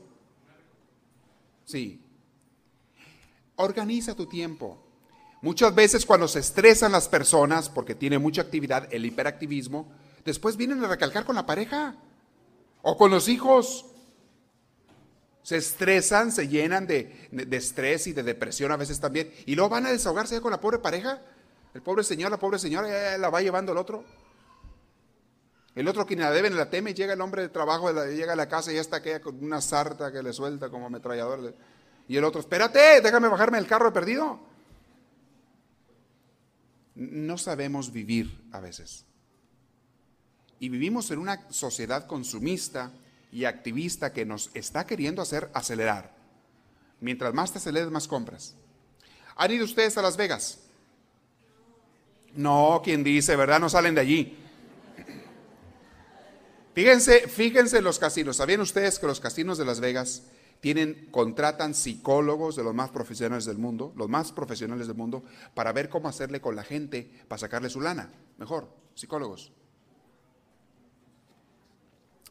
[1.64, 2.02] Sí.
[3.57, 4.91] Organiza tu tiempo.
[5.42, 9.90] Muchas veces cuando se estresan las personas porque tiene mucha actividad, el hiperactivismo,
[10.24, 11.96] después vienen a recalcar con la pareja
[12.81, 13.87] o con los hijos.
[15.42, 19.33] Se estresan, se llenan de, estrés y de depresión a veces también.
[19.44, 21.20] Y luego van a desahogarse con la pobre pareja.
[21.74, 24.05] El pobre señor, la pobre señora, la va llevando el otro.
[25.74, 28.48] El otro quien la debe la teme, llega el hombre de trabajo, llega a la
[28.48, 31.57] casa y ya está aquella con una sarta que le suelta como ametrallador.
[32.07, 34.51] Y el otro, espérate, déjame bajarme el carro perdido.
[36.94, 39.05] No sabemos vivir a veces.
[40.59, 42.92] Y vivimos en una sociedad consumista
[43.33, 46.14] y activista que nos está queriendo hacer acelerar.
[47.00, 48.55] Mientras más te aceleres, más compras.
[49.37, 50.61] ¿Han ido ustedes a Las Vegas?
[52.35, 53.59] No, quien dice, ¿verdad?
[53.59, 54.38] No salen de allí.
[56.74, 58.37] Fíjense, fíjense los casinos.
[58.37, 60.22] ¿Sabían ustedes que los casinos de Las Vegas
[60.62, 65.72] tienen, contratan psicólogos de los más profesionales del mundo, los más profesionales del mundo, para
[65.72, 68.12] ver cómo hacerle con la gente para sacarle su lana?
[68.38, 69.51] Mejor, psicólogos.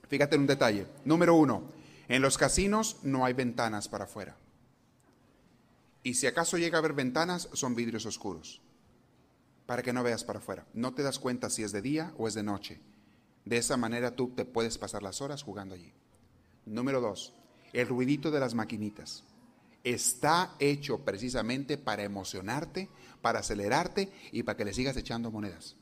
[0.07, 0.87] Fíjate en un detalle.
[1.03, 1.63] Número uno,
[2.07, 4.37] en los casinos no hay ventanas para afuera.
[6.01, 8.61] Y si acaso llega a haber ventanas, son vidrios oscuros.
[9.65, 10.65] Para que no veas para afuera.
[10.73, 12.79] No te das cuenta si es de día o es de noche.
[13.43, 15.91] De esa manera tú te puedes pasar las horas jugando allí.
[16.65, 17.33] Número dos,
[17.73, 19.23] el ruidito de las maquinitas.
[19.83, 22.89] Está hecho precisamente para emocionarte,
[23.21, 25.75] para acelerarte y para que le sigas echando monedas.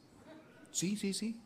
[0.71, 1.37] Sí, sí, sí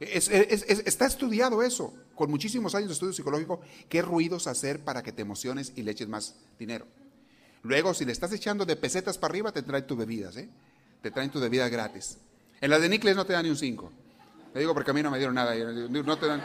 [0.00, 5.22] está estudiado eso, con muchísimos años de estudio psicológico, qué ruidos hacer para que te
[5.22, 6.86] emociones y le eches más dinero.
[7.62, 10.48] Luego, si le estás echando de pesetas para arriba, te traen tus bebidas, ¿eh?
[11.00, 12.18] Te traen tus bebidas gratis.
[12.60, 13.92] En las de Nicles no te dan ni un 5.
[14.54, 15.54] Le digo porque a mí no me dieron nada.
[15.54, 16.42] No te dan.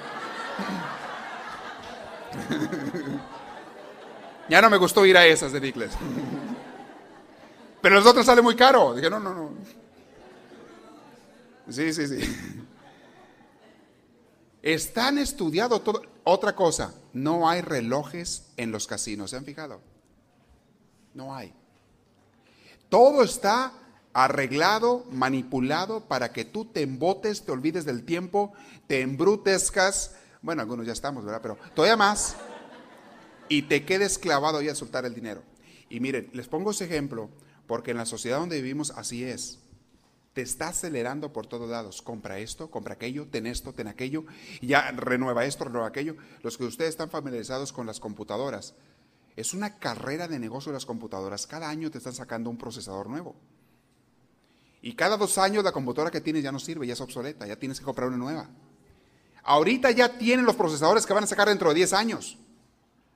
[4.49, 5.91] Ya no me gustó ir a esas de Nicles.
[7.81, 8.93] Pero los otros salen muy caro.
[8.93, 9.51] Dije, no, no, no.
[11.69, 12.19] Sí, sí, sí.
[14.61, 16.01] Están estudiado todo.
[16.23, 19.81] Otra cosa, no hay relojes en los casinos, ¿se han fijado?
[21.13, 21.53] No hay.
[22.89, 23.73] Todo está
[24.13, 28.53] arreglado, manipulado para que tú te embotes, te olvides del tiempo,
[28.87, 30.15] te embrutezcas.
[30.41, 31.41] Bueno, algunos ya estamos, ¿verdad?
[31.41, 32.35] Pero todavía más.
[33.47, 35.43] Y te quedes clavado ahí a soltar el dinero.
[35.89, 37.29] Y miren, les pongo ese ejemplo
[37.67, 39.59] porque en la sociedad donde vivimos así es
[40.33, 42.01] te está acelerando por todos lados.
[42.01, 44.25] Compra esto, compra aquello, ten esto, ten aquello,
[44.61, 46.15] y ya renueva esto, renueva aquello.
[46.43, 48.75] Los que ustedes están familiarizados con las computadoras,
[49.35, 51.47] es una carrera de negocio de las computadoras.
[51.47, 53.35] Cada año te están sacando un procesador nuevo.
[54.81, 57.57] Y cada dos años la computadora que tienes ya no sirve, ya es obsoleta, ya
[57.57, 58.49] tienes que comprar una nueva.
[59.49, 62.37] Ahorita ya tienen los procesadores que van a sacar dentro de 10 años.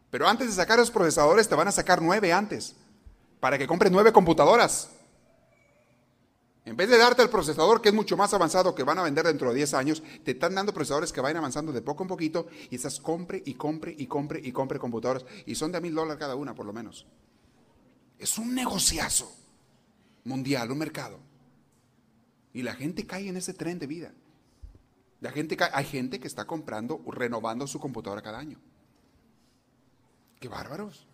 [0.10, 2.76] Pero antes de sacar los procesadores te van a sacar nueve antes,
[3.39, 4.89] para que compres nueve computadoras.
[6.65, 9.28] En vez de darte el procesador que es mucho más avanzado que van a vender
[9.28, 12.48] dentro de 10 años, te están dando procesadores que vayan avanzando de poco en poquito
[12.72, 16.19] y estás compre y compre y compre y compre computadoras y son de mil dólares
[16.19, 17.06] cada una por lo menos.
[18.17, 19.32] Es un negociazo
[20.24, 21.19] mundial, un mercado.
[22.54, 24.12] Y la gente cae en ese tren de vida.
[25.73, 28.59] Hay gente que está comprando, renovando su computadora cada año.
[30.39, 31.07] Qué bárbaros.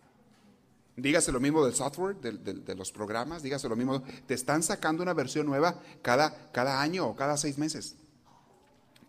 [0.95, 4.03] Dígase lo mismo del software, de, los programas, dígase lo mismo.
[4.27, 7.95] Te están sacando una versión nueva cada, año o cada seis meses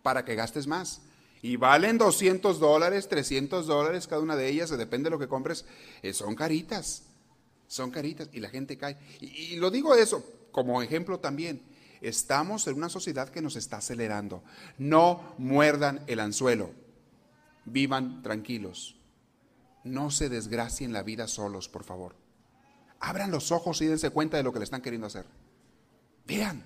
[0.01, 1.01] para que gastes más.
[1.41, 5.65] Y valen 200 dólares, 300 dólares cada una de ellas, depende de lo que compres.
[6.01, 7.03] Eh, son caritas.
[7.67, 8.97] Son caritas y la gente cae.
[9.19, 11.61] Y lo digo eso como ejemplo también.
[12.01, 14.43] Estamos en una sociedad que nos está acelerando.
[14.79, 16.71] No muerdan el anzuelo.
[17.65, 18.97] Vivan tranquilos.
[19.83, 22.15] No se desgracien la vida solos, por favor.
[22.99, 25.25] Abran los ojos y dense cuenta de lo que le están queriendo hacer.
[26.25, 26.63] Vean.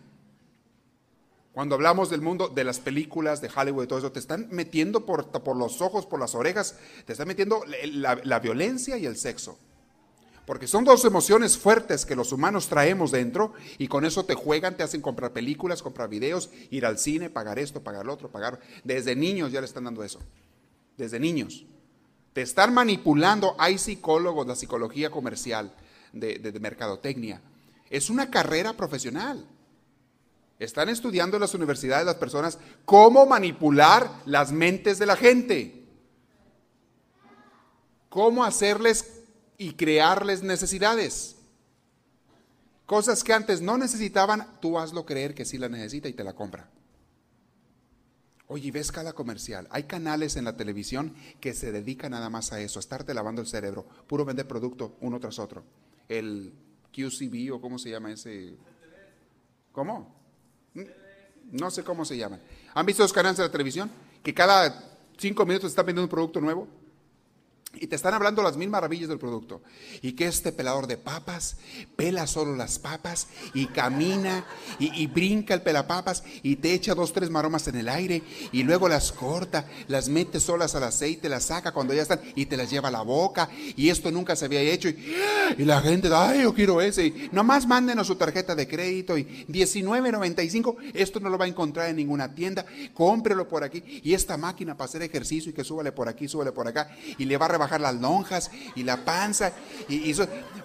[1.51, 5.05] Cuando hablamos del mundo, de las películas, de Hollywood y todo eso, te están metiendo
[5.05, 9.57] por, los ojos, por las orejas, te están metiendo la violencia y el sexo.
[10.45, 14.77] Porque son dos emociones fuertes que los humanos traemos dentro y con eso te juegan,
[14.77, 18.59] te hacen comprar películas, comprar videos, ir al cine, pagar esto, pagar lo otro, pagar.
[18.83, 20.19] Desde niños ya le están dando eso.
[20.97, 21.65] Desde niños.
[22.33, 23.55] Te están manipulando.
[23.57, 25.73] Hay psicólogos, la psicología comercial,
[26.13, 27.41] de, de, de mercadotecnia.
[27.89, 29.47] Es una carrera profesional.
[30.59, 35.85] Están estudiando en las universidades las personas cómo manipular las mentes de la gente.
[38.09, 39.14] Cómo hacerles
[39.57, 41.35] y crearles necesidades.
[42.85, 46.33] Cosas que antes no necesitaban, tú hazlo creer que sí la necesita y te la
[46.33, 46.69] compra.
[48.47, 49.67] Oye, ves cada comercial.
[49.71, 53.41] Hay canales en la televisión que se dedican nada más a eso, a estarte lavando
[53.41, 55.63] el cerebro, puro vender producto uno tras otro.
[56.07, 56.53] El
[56.93, 58.55] QCB o cómo se llama ese.
[59.71, 60.15] ¿Cómo?
[61.51, 62.39] No sé cómo se llaman.
[62.75, 63.89] ¿Han visto los canales de la televisión?
[64.21, 66.67] Que cada cinco minutos están vendiendo un producto nuevo.
[67.79, 69.61] Y te están hablando las mil maravillas del producto.
[70.01, 71.57] Y que este pelador de papas
[71.95, 74.45] pela solo las papas y camina
[74.79, 78.89] y, brinca el pelapapas y te echa dos, tres maromas en el aire y luego
[78.89, 82.69] las corta, las mete solas al aceite, las saca cuando ya están y te las
[82.69, 83.49] lleva a la boca.
[83.75, 84.89] Y esto nunca se había hecho.
[84.89, 85.15] Y,
[85.57, 87.07] y la gente, ay, yo quiero ese.
[87.07, 90.75] Y nomás mándenos su tarjeta de crédito y 19.95.
[90.93, 92.65] Esto no lo va a encontrar en ninguna tienda.
[92.93, 93.83] Cómprelo por aquí.
[94.03, 96.95] Y esta máquina para hacer ejercicio y que súbale por aquí, súbale por acá.
[97.17, 99.51] Y le va a rebajar bajar las lonjas y la panza.
[99.89, 100.13] Y.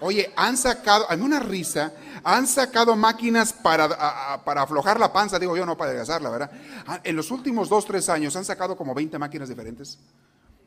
[0.01, 1.93] Oye, han sacado, a mí una risa,
[2.25, 6.51] han sacado máquinas para, para aflojar la panza, digo yo, no para adelgazarla, ¿verdad?
[7.05, 9.99] En los últimos dos, tres años han sacado como 20 máquinas diferentes.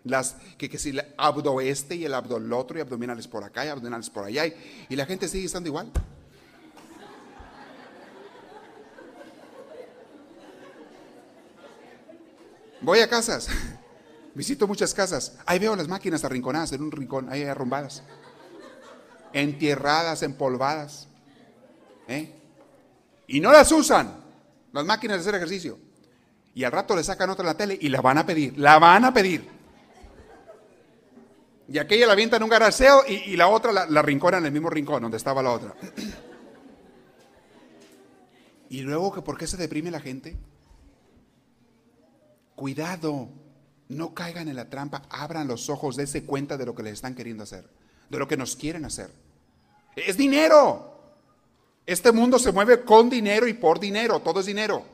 [0.04, 3.43] Las que, que si el abdo este y el abdo el otro, y abdominales por
[3.43, 5.91] acá y abdominales por allá, y, y la gente sigue estando igual.
[12.82, 13.48] Voy a casas.
[14.36, 15.38] Visito muchas casas.
[15.46, 18.04] Ahí veo las máquinas arrinconadas en un rincón, ahí arrumbadas.
[19.32, 21.08] Entierradas, empolvadas.
[22.08, 22.34] ¿eh?
[23.28, 24.24] Y no las usan,
[24.72, 25.78] las máquinas de hacer ejercicio.
[26.56, 28.80] Y al rato le sacan otra en la tele y la van a pedir, la
[28.80, 29.48] van a pedir.
[31.67, 34.52] Y aquella la avienta en un garaseo y, la otra la, la rincona en el
[34.52, 35.74] mismo rincón donde estaba la otra.
[38.69, 40.38] y luego, ¿por qué se deprime la gente?
[42.56, 43.30] Cuidado,
[43.93, 47.15] no caigan en la trampa, abran los ojos, dense cuenta de lo que les están
[47.15, 47.67] queriendo hacer,
[48.10, 49.10] de lo que nos quieren hacer.
[49.95, 50.91] Es dinero.
[51.86, 54.86] Este mundo se mueve con dinero y por dinero, todo es dinero.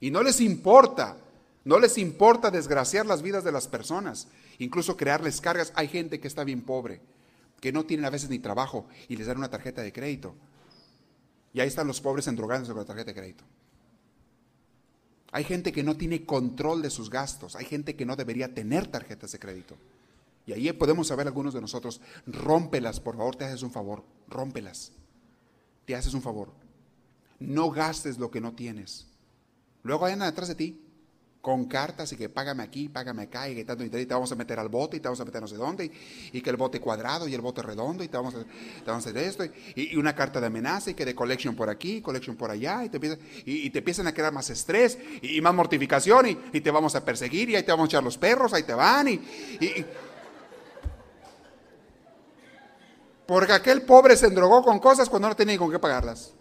[0.00, 1.16] Y no les importa,
[1.64, 5.72] no les importa desgraciar las vidas de las personas, incluso crearles cargas.
[5.74, 7.00] Hay gente que está bien pobre,
[7.60, 10.34] que no tienen a veces ni trabajo y les dan una tarjeta de crédito.
[11.52, 13.44] Y ahí están los pobres endrogándose con la tarjeta de crédito.
[15.32, 17.56] Hay gente que no tiene control de sus gastos.
[17.56, 19.76] Hay gente que no debería tener tarjetas de crédito.
[20.46, 24.92] Y ahí podemos saber algunos de nosotros, rómpelas, por favor, te haces un favor, rómpelas.
[25.84, 26.52] Te haces un favor.
[27.38, 29.06] No gastes lo que no tienes.
[29.82, 30.89] Luego vayan detrás de ti
[31.40, 34.34] con cartas y que págame aquí, págame acá y que tanto y te vamos a
[34.34, 35.90] meter al bote y te vamos a meter no sé dónde
[36.32, 39.44] y, que el bote cuadrado y el bote redondo y te vamos a, hacer esto
[39.74, 42.90] y, una carta de amenaza y que de collection por aquí, collection por allá y
[42.90, 46.94] te, empieza, y, te empiezan a crear más estrés y, más mortificación y, te vamos
[46.94, 49.20] a perseguir y ahí te vamos a echar los perros, ahí te van y,
[53.26, 56.34] porque aquel pobre se endrogó con cosas cuando no tenía con qué pagarlas.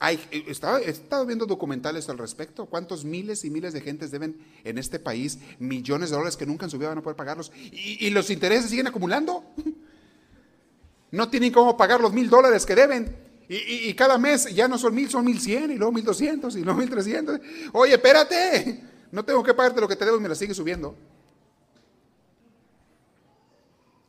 [0.00, 2.66] Hay, estaba, he estado viendo documentales al respecto.
[2.66, 6.66] ¿Cuántos miles y miles de gentes deben en este país millones de dólares que nunca
[6.66, 7.50] en su vida van a poder pagarlos?
[7.72, 9.44] Y, y los intereses siguen acumulando.
[11.10, 13.16] No tienen cómo pagar los mil dólares que deben.
[13.48, 16.04] Y, y, y, cada mes ya no son mil, son mil cien, y luego mil
[16.04, 17.40] doscientos, y luego mil trescientos.
[17.72, 20.94] Oye, espérate, no tengo que pagarte lo que te debo y me la sigue subiendo.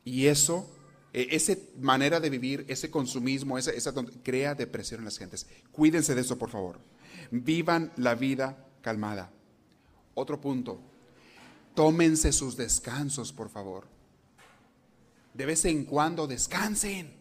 [0.04, 0.68] Y eso
[1.12, 3.92] esa manera de vivir, ese consumismo, esa, esa,
[4.22, 5.46] crea depresión en las gentes.
[5.72, 6.78] Cuídense de eso, por favor.
[7.30, 9.30] Vivan la vida calmada.
[10.14, 10.80] Otro punto.
[11.74, 13.86] Tómense sus descansos, por favor.
[15.34, 17.18] De vez en cuando descansen.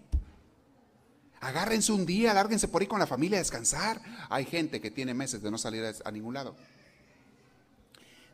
[1.41, 4.01] Agárrense un día, lárguense por ahí con la familia a descansar.
[4.29, 6.55] Hay gente que tiene meses de no salir a ningún lado.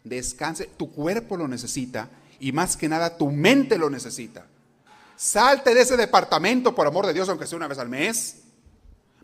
[0.04, 4.48] Descanse, tu cuerpo lo necesita y más que nada tu mente lo necesita.
[5.16, 8.44] Salte de ese departamento, por amor de Dios, aunque sea una vez al mes.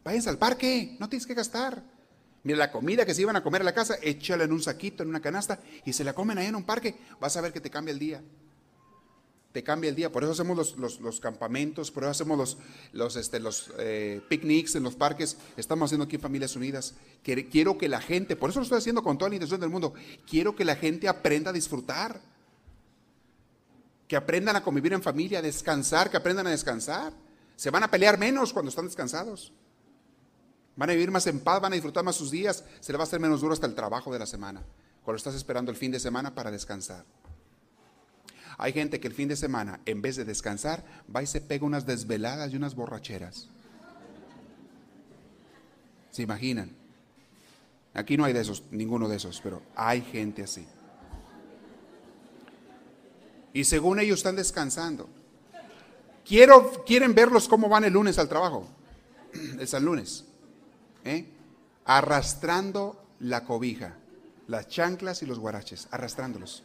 [0.03, 1.83] Váyanse al parque, no tienes que gastar.
[2.43, 5.03] Mira, la comida que se iban a comer en la casa, échala en un saquito,
[5.03, 6.95] en una canasta, y se la comen ahí en un parque.
[7.19, 8.21] Vas a ver que te cambia el día
[9.51, 10.11] te cambia el día.
[10.11, 12.57] Por eso hacemos los, campamentos, por eso hacemos los,
[12.93, 15.37] los, este, los eh, picnics en los parques.
[15.57, 16.95] Estamos haciendo aquí en Familias Unidas.
[17.23, 19.93] Quiero que la gente, por eso lo estoy haciendo con toda la intención del mundo,
[20.29, 22.21] quiero que la gente aprenda a disfrutar.
[24.11, 27.13] Que aprendan a convivir en familia, a descansar, que aprendan a descansar.
[27.55, 29.53] Se van a pelear menos cuando están descansados.
[30.75, 32.65] Van a vivir más en paz, van a disfrutar más sus días.
[32.81, 34.63] Se les va a hacer menos duro hasta el trabajo de la semana.
[35.05, 37.05] Cuando estás esperando el fin de semana para descansar.
[38.57, 40.83] Hay gente que el fin de semana, en vez de descansar,
[41.15, 43.47] va y se pega unas desveladas y unas borracheras.
[46.11, 46.75] ¿Se imaginan?
[47.93, 50.67] Aquí no hay de esos, ninguno de esos, pero hay gente así.
[53.53, 55.09] Y según ellos están descansando.
[56.25, 58.67] Quiero, quieren verlos cómo van el lunes al trabajo.
[59.33, 60.25] El lunes.
[61.05, 61.25] ¿eh?
[61.85, 63.95] Arrastrando la cobija,
[64.47, 66.63] las chanclas y los guaraches, arrastrándolos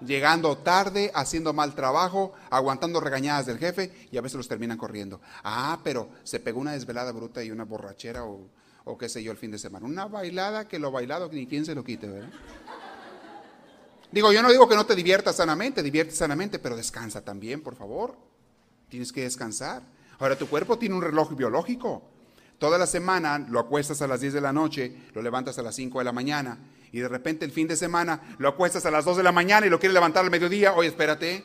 [0.00, 5.20] llegando tarde, haciendo mal trabajo, aguantando regañadas del jefe y a veces los terminan corriendo.
[5.42, 8.48] Ah, pero se pegó una desvelada bruta y una borrachera o,
[8.84, 9.86] o qué sé yo el fin de semana.
[9.86, 12.30] Una bailada que lo bailado ni quien se lo quite, ¿verdad?
[14.12, 17.74] Digo, yo no digo que no te diviertas sanamente, divierte sanamente, pero descansa también, por
[17.74, 18.16] favor.
[18.88, 19.82] Tienes que descansar.
[20.18, 22.02] Ahora, tu cuerpo tiene un reloj biológico.
[22.58, 25.74] Toda la semana lo acuestas a las 10 de la noche, lo levantas a las
[25.74, 26.58] 5 de la mañana
[26.90, 29.66] y de repente el fin de semana lo acuestas a las 2 de la mañana
[29.66, 31.44] y lo quieres levantar al mediodía, oye, espérate.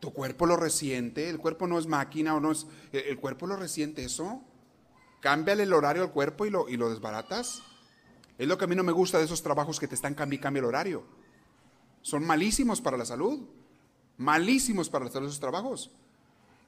[0.00, 3.56] Tu cuerpo lo resiente, el cuerpo no es máquina o no es, el cuerpo lo
[3.56, 4.42] resiente eso.
[5.20, 7.62] Cámbiale el horario al cuerpo y lo, y lo desbaratas.
[8.38, 10.58] Es lo que a mí no me gusta de esos trabajos que te están cambiando
[10.58, 11.04] el horario.
[12.02, 13.40] Son malísimos para la salud.
[14.16, 15.90] Malísimos para la salud esos trabajos.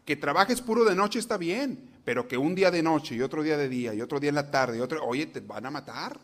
[0.05, 3.43] Que trabajes puro de noche está bien, pero que un día de noche y otro
[3.43, 5.71] día de día y otro día en la tarde y otro, oye, te van a
[5.71, 6.21] matar.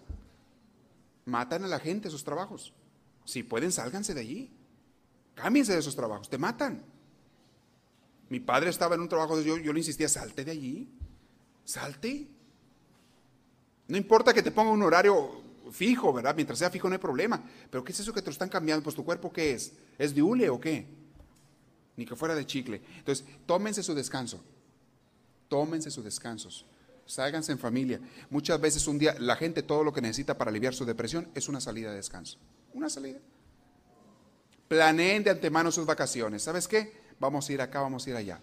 [1.25, 2.73] Matan a la gente esos trabajos.
[3.25, 4.51] Si pueden, sálganse de allí.
[5.35, 6.85] Cámbiense de esos trabajos, te matan.
[8.29, 10.89] Mi padre estaba en un trabajo, yo, yo le insistía, salte de allí,
[11.65, 12.29] salte.
[13.89, 16.35] No importa que te ponga un horario fijo, ¿verdad?
[16.35, 17.43] Mientras sea fijo no hay problema.
[17.71, 18.83] Pero ¿qué es eso que te lo están cambiando?
[18.83, 19.73] Pues tu cuerpo, ¿qué es?
[19.99, 20.87] ¿Es de hule o qué?
[21.97, 22.83] Ni que fuera de chicle.
[22.99, 24.43] Entonces, tómense su descanso.
[25.49, 26.67] Tómense sus descansos.
[27.07, 28.01] Ságanse en familia.
[28.31, 31.49] Muchas veces un día la gente todo lo que necesita para aliviar su depresión es
[31.49, 32.39] una salida de descanso.
[32.73, 33.19] Una salida.
[34.69, 36.43] Planeen de antemano sus vacaciones.
[36.43, 36.93] ¿Sabes qué?
[37.21, 38.41] Vamos a ir acá, vamos a ir allá.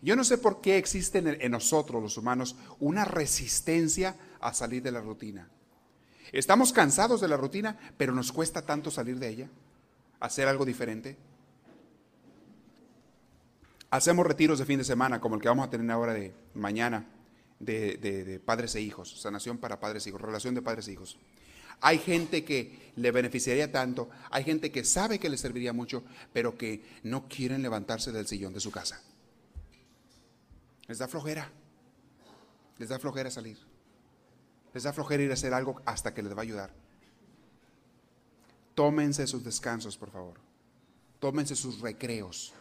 [0.00, 4.92] Yo no sé por qué existe en nosotros los humanos una resistencia a salir de
[4.92, 5.48] la rutina.
[6.30, 9.48] Estamos cansados de la rutina, pero nos cuesta tanto salir de ella,
[10.20, 11.16] hacer algo diferente.
[13.88, 17.06] Hacemos retiros de fin de semana, como el que vamos a tener ahora de mañana,
[17.58, 21.16] de, padres e hijos, sanación para padres e hijos, relación de padres e hijos.
[21.80, 26.04] Hay gente que le beneficiaría tanto, hay gente que sabe que le serviría mucho,
[26.34, 29.00] pero que no quieren levantarse del sillón de su casa.
[30.86, 31.50] Les da flojera,
[32.76, 33.56] les da flojera salir,
[34.74, 36.70] les da flojera ir a hacer algo hasta que les va a ayudar.
[38.74, 40.34] Tómense sus descansos, por favor.
[41.20, 42.52] Tómense sus recreos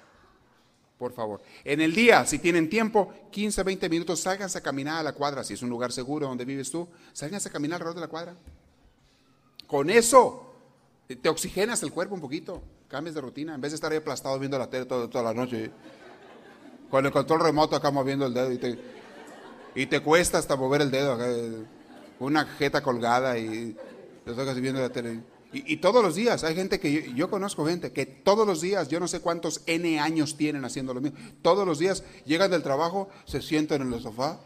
[1.03, 1.41] por favor.
[1.65, 5.43] En el día, si tienen tiempo, 15, 20 minutos, sálganse a caminar a la cuadra.
[5.43, 8.35] Si es un lugar seguro donde vives tú, sálganse a caminar alrededor de la cuadra.
[9.67, 10.53] Con eso
[11.21, 14.39] te oxigenas el cuerpo un poquito, cambias de rutina, en vez de estar ahí aplastado
[14.39, 15.71] viendo la tele toda, la noche.
[16.89, 18.79] Con el control remoto acá moviendo el dedo y te,
[19.75, 21.17] y te cuesta hasta mover el dedo,
[22.25, 23.75] una jeta colgada y
[24.25, 25.21] te estás viendo la tele.
[25.55, 28.99] Y, todos los días, hay gente que yo, conozco gente que todos los días, yo
[28.99, 33.07] no sé cuántos N años tienen haciendo lo mismo, todos los días llegan del trabajo,
[33.25, 34.39] se sientan en el sofá,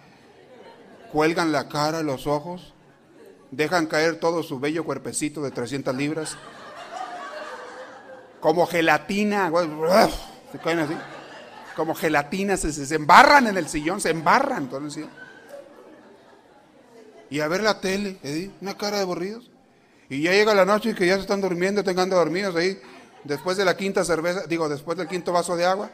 [1.14, 2.74] cuelgan la cara, los ojos,
[3.52, 6.38] dejan caer todo su bello cuerpecito de 300 libras,
[8.42, 9.50] como gelatina,
[10.52, 10.94] se caen así,
[11.78, 15.10] como gelatina, se, se, embarran en el sillón, se embarran todo el.
[17.30, 18.18] Y a ver la tele,
[18.62, 19.50] una cara de aburridos.
[20.10, 22.80] Y ya llega la noche y que ya se están durmiendo, tengan dormidos ahí,
[23.24, 25.90] después de la quinta cerveza, digo, después del quinto vaso de agua.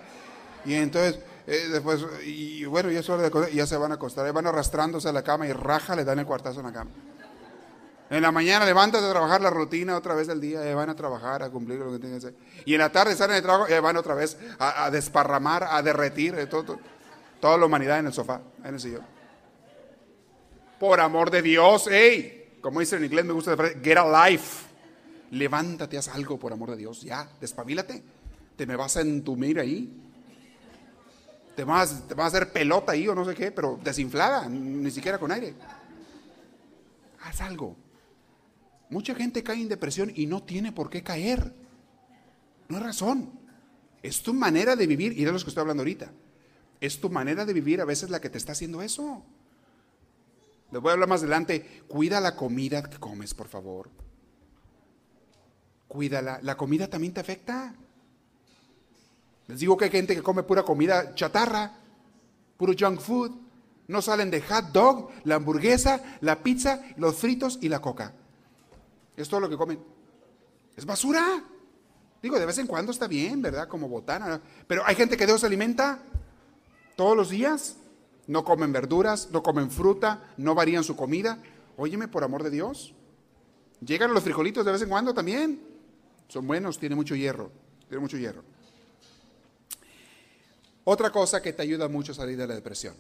[0.66, 4.32] Y entonces, eh, después, y bueno, ya es hora de ya se van a acostar,
[4.32, 6.92] van arrastrándose a la cama y raja, le dan el cuartazo en la cama.
[8.10, 10.96] En la mañana levántate a trabajar la rutina otra vez del día, y van a
[10.96, 12.40] trabajar, a cumplir lo que tienen que hacer.
[12.66, 16.36] Y en la tarde salen de trabajo y van otra vez a, desparramar, a derretir
[16.36, 16.80] eh, todo,
[17.40, 19.23] toda la humanidad en el sofá, en el sillón.
[20.84, 22.58] Por amor de Dios, ¡ey!
[22.60, 24.66] como dice en inglés, me gusta la frase, get a life.
[25.32, 28.04] Levántate, haz algo por amor de Dios, ya, despabilate.
[28.58, 29.98] ¿Te me vas a entumir ahí?
[31.56, 33.50] ¿Te vas, ¿Te vas a hacer pelota ahí o no sé qué?
[33.50, 35.54] Pero desinflada, ni siquiera con aire.
[37.22, 37.78] Haz algo.
[38.90, 41.54] Mucha gente cae en depresión y no tiene por qué caer.
[42.68, 43.32] No hay razón.
[44.02, 46.12] Es tu manera de vivir, y de los que estoy hablando ahorita.
[46.82, 49.24] Es tu manera de vivir a veces la que te está haciendo eso.
[50.74, 51.84] Les voy a hablar más adelante.
[51.88, 53.92] Cuida la comida que comes, por favor.
[55.88, 56.40] Cuídala.
[56.42, 57.76] La comida también te afecta.
[59.46, 61.78] Les digo que hay gente que come pura comida chatarra,
[62.58, 63.32] puro junk food.
[63.88, 68.16] No salen de hot dog, la hamburguesa, la pizza, los fritos y la coca.
[69.16, 69.80] Es todo lo que comen.
[70.76, 71.44] Es basura.
[72.20, 73.68] Digo, de vez en cuando está bien, ¿verdad?
[73.68, 74.42] Como botana.
[74.66, 76.00] Pero hay gente que Dios alimenta
[76.96, 77.78] todos los días.
[78.28, 81.42] No comen verduras, no comen fruta, no varían su comida.
[81.78, 82.94] Óyeme, por amor de Dios.
[83.86, 85.62] Llegan los frijolitos de vez en cuando también.
[86.28, 87.52] Son buenos, tienen mucho hierro.
[87.88, 88.44] Tiene mucho hierro.
[90.86, 92.96] Otra cosa que te ayuda mucho a salir de la depresión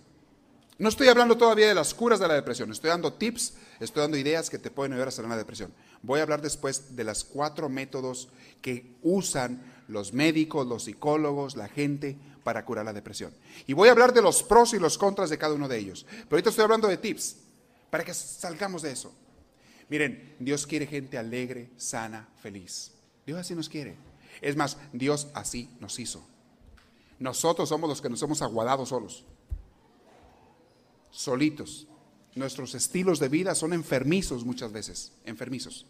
[0.79, 4.17] no estoy hablando todavía de las curas de la depresión, estoy dando tips, estoy dando
[4.17, 5.71] ideas que te pueden ayudar a salir de la depresión.
[6.01, 8.29] Voy a hablar después de los cuatro métodos
[8.61, 13.33] que usan los médicos, los psicólogos, la gente para curar la depresión.
[13.67, 16.05] Y voy a hablar de los pros y los contras de cada uno de ellos.
[16.09, 17.37] Pero ahorita estoy hablando de tips
[17.89, 19.13] para que salgamos de eso.
[19.89, 22.91] Miren, Dios quiere gente alegre, sana, feliz.
[23.25, 23.95] Dios así nos quiere.
[24.41, 26.25] Es más, Dios así nos hizo.
[27.19, 29.25] Nosotros somos los que nos hemos aguadado solos
[31.13, 31.87] solitos.
[32.35, 35.85] Nuestros estilos de vida son enfermizos muchas veces, enfermizos.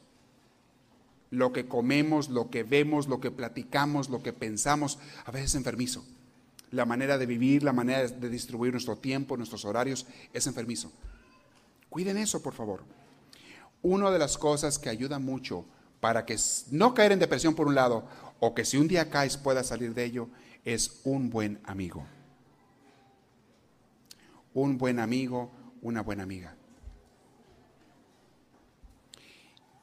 [1.34, 6.06] Lo que comemos, lo que vemos, lo que platicamos, lo que pensamos, a veces enfermizo.
[6.70, 10.92] La manera de vivir, la manera de distribuir nuestro tiempo, nuestros horarios, es enfermizo.
[11.90, 12.84] Cuiden eso, por favor.
[13.82, 15.66] Una de las cosas que ayuda mucho
[16.00, 16.38] para que
[16.70, 18.08] no caer en depresión por un lado,
[18.40, 20.30] o que si un día caes pueda salir de ello,
[20.66, 22.06] es un buen amigo
[24.54, 26.56] un buen amigo, una buena amiga.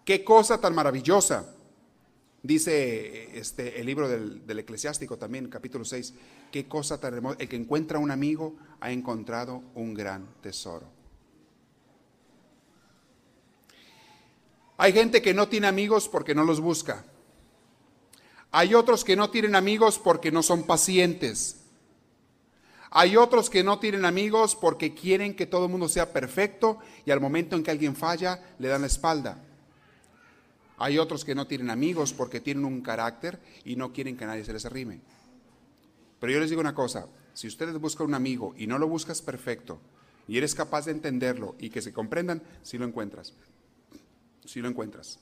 [0.05, 1.55] Qué cosa tan maravillosa,
[2.43, 6.15] dice este, el libro del, del eclesiástico también, capítulo 6,
[6.51, 11.01] qué cosa tan hermosa, el que encuentra un amigo ha encontrado un gran tesoro.
[14.79, 17.05] Hay gente que no tiene amigos porque no los busca.
[18.51, 21.61] Hay otros que no tienen amigos porque no son pacientes.
[22.91, 27.11] Hay otros que no tienen amigos porque quieren que todo el mundo sea perfecto y
[27.11, 29.45] al momento en que alguien falla le dan la espalda.
[30.81, 34.47] Hay otros que no tienen amigos porque tienen un carácter y no quieren que nadie
[34.47, 35.03] se les arrime.
[36.19, 39.21] Pero yo les digo una cosa, si ustedes buscan un amigo y no lo buscas
[39.21, 39.79] perfecto
[40.27, 43.35] y eres capaz de entenderlo y que se comprendan, si lo encuentras.
[44.47, 45.19] Si lo encuentras.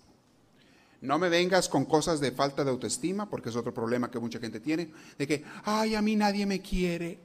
[1.01, 4.39] No me vengas con cosas de falta de autoestima, porque es otro problema que mucha
[4.39, 7.19] gente tiene, de que, ay, a mí nadie me quiere.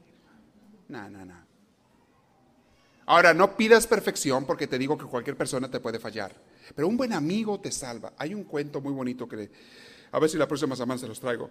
[0.89, 1.36] No, no, no.
[3.05, 6.34] Ahora, no pidas perfección porque te digo que cualquier persona te puede fallar.
[6.76, 8.13] Pero un buen amigo te salva.
[8.17, 9.51] Hay un cuento muy bonito que,
[10.11, 11.49] a ver si la próxima semana se los traigo,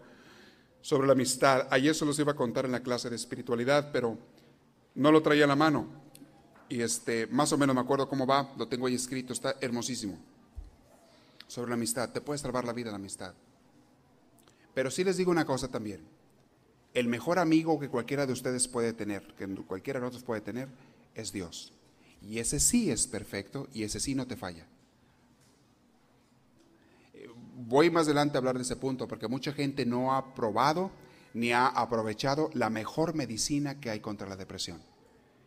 [0.81, 1.69] sobre la amistad.
[1.71, 4.19] Ayer se los iba a contar en la clase de espiritualidad, pero
[4.95, 5.87] no lo traía a la mano.
[6.69, 10.19] Y este, más o menos me acuerdo cómo va, lo tengo ahí escrito, está hermosísimo.
[11.47, 13.35] Sobre la amistad, te puede salvar la vida la amistad.
[14.75, 16.01] Pero sí les digo una cosa también
[16.95, 20.69] el mejor amigo que cualquiera de ustedes puede tener, que cualquiera de nosotros puede tener,
[21.15, 21.73] es Dios.
[22.21, 24.67] Y ese sí es perfecto y ese sí no te falla.
[27.65, 30.91] Voy más adelante a hablar de ese punto porque mucha gente no ha probado
[31.33, 34.83] ni ha aprovechado la mejor medicina que hay contra la depresión.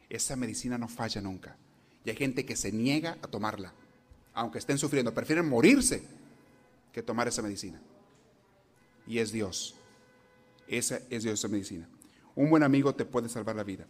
[0.10, 1.58] Esa medicina no falla nunca.
[2.06, 3.74] Y hay gente que se niega a tomarla,
[4.34, 6.04] aunque estén sufriendo, prefieren morirse
[6.94, 7.82] que tomar esa medicina.
[9.08, 9.76] Y es Dios.
[10.68, 11.90] Esa es Dios esa medicina.
[12.36, 13.88] Un buen amigo te puede salvar la vida.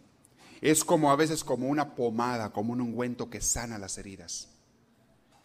[0.62, 4.50] Es como a veces como una pomada, como un ungüento que sana las heridas.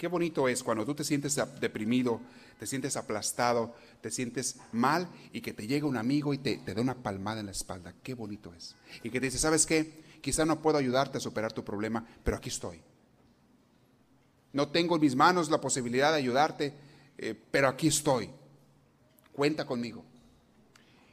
[0.00, 2.22] Qué bonito es cuando tú te sientes deprimido,
[2.60, 6.74] te sientes aplastado, te sientes mal y que te llega un amigo y te, te
[6.74, 7.94] da una palmada en la espalda.
[8.02, 8.76] Qué bonito es.
[9.02, 10.02] Y que te dice, ¿sabes qué?
[10.20, 12.82] Quizá no puedo ayudarte a superar tu problema, pero aquí estoy.
[14.52, 16.74] No tengo en mis manos la posibilidad de ayudarte,
[17.16, 18.28] eh, pero aquí estoy.
[19.32, 20.04] Cuenta conmigo.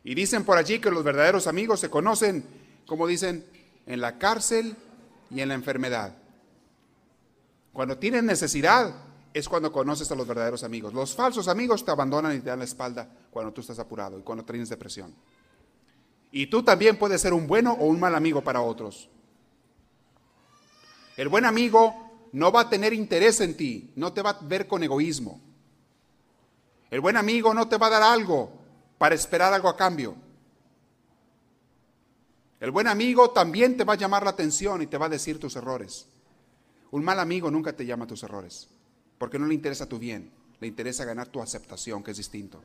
[0.04, 2.44] Y dicen por allí que los verdaderos amigos se conocen,
[2.86, 3.46] como dicen,
[3.86, 4.76] en la cárcel
[5.32, 6.14] y en la enfermedad.
[7.72, 9.07] Cuando tienen necesidad
[9.38, 10.94] es cuando conoces a los verdaderos amigos.
[10.94, 14.24] Los falsos amigos te abandonan y te dan la espalda cuando tú estás apurado y
[14.24, 15.14] cuando tienes depresión.
[16.32, 19.10] Y tú también puedes ser un bueno o un mal amigo para otros.
[21.16, 24.68] El buen amigo no va a tener interés en ti, no te va a ver
[24.68, 25.40] con egoísmo.
[26.90, 28.52] El buen amigo no te va a dar algo
[28.98, 30.16] para esperar algo a cambio.
[32.60, 35.40] El buen amigo también te va a llamar la atención y te va a decir
[35.40, 36.08] tus errores.
[36.90, 38.70] Un mal amigo nunca te llama tus errores,
[39.18, 42.62] porque no le interesa tu bien, le interesa ganar tu aceptación, que es distinto.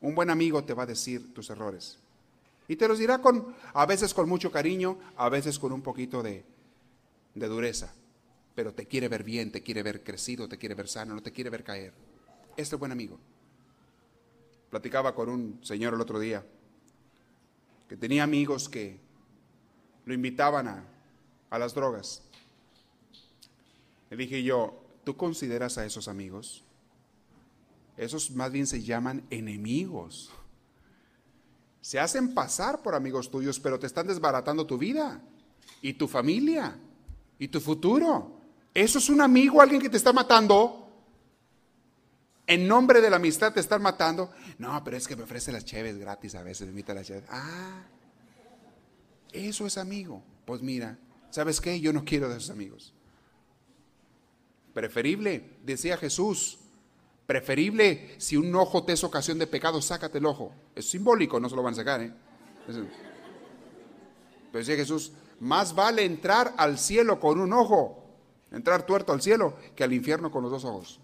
[0.00, 1.98] Un buen amigo te va a decir tus errores.
[2.68, 6.22] Y te los dirá con, a veces con mucho cariño, a veces con un poquito
[6.22, 6.44] de,
[7.34, 7.92] de dureza.
[8.54, 11.32] Pero te quiere ver bien, te quiere ver crecido, te quiere ver sano, no te
[11.32, 11.94] quiere ver caer.
[12.56, 13.18] Este es buen amigo.
[14.70, 16.44] Platicaba con un señor el otro día
[17.88, 19.00] que tenía amigos que
[20.04, 20.84] lo invitaban a,
[21.48, 22.22] a las drogas.
[24.10, 26.62] Le dije yo, ¿tú consideras a esos amigos?
[27.96, 30.28] Esos más bien se llaman enemigos.
[31.80, 35.22] Se hacen pasar por amigos tuyos, pero te están desbaratando tu vida
[35.80, 36.78] y tu familia
[37.38, 38.38] y tu futuro.
[38.74, 40.92] Eso es un amigo, alguien que te está matando.
[42.46, 44.30] En nombre de la amistad te están matando.
[44.58, 47.06] No, pero es que me ofrece las cheves gratis a veces, me invita a las
[47.06, 47.24] cheves.
[47.30, 47.80] Ah,
[49.32, 50.22] eso es amigo.
[50.44, 50.98] Pues mira,
[51.30, 51.80] ¿sabes qué?
[51.80, 52.92] Yo no quiero de esos amigos.
[54.78, 56.56] Preferible, decía Jesús,
[57.26, 60.54] preferible si un ojo te es ocasión de pecado, sácate el ojo.
[60.72, 62.00] Es simbólico, no se lo van a sacar.
[62.00, 62.12] ¿eh?
[62.68, 62.88] Pero
[64.52, 65.10] decía Jesús,
[65.40, 68.04] más vale entrar al cielo con un ojo,
[68.52, 71.00] entrar tuerto al cielo, que al infierno con los dos ojos.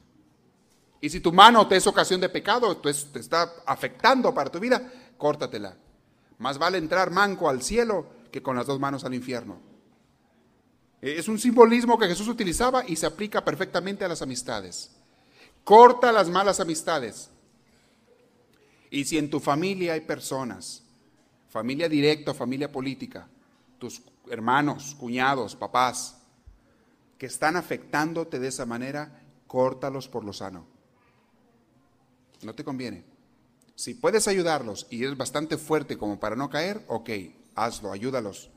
[1.01, 4.89] Y si tu mano te es ocasión de pecado, te está afectando para tu vida,
[5.19, 5.77] córtatela.
[6.39, 9.74] Más vale entrar manco al cielo que con las dos manos al infierno.
[11.05, 14.91] Es un simbolismo que Jesús utilizaba y se aplica perfectamente a las amistades.
[15.63, 17.29] Corta las malas amistades.
[18.89, 20.83] Y si en tu familia hay personas,
[21.51, 23.29] familia directa, familia política,
[23.79, 24.01] tus
[24.31, 26.23] hermanos, cuñados, papás,
[27.19, 30.67] que están afectándote de esa manera, córtalos por lo sano.
[32.41, 33.05] No te conviene.
[33.75, 37.11] Si puedes ayudarlos y eres bastante fuerte como para no caer, ok,
[37.57, 38.49] hazlo, ayúdalos.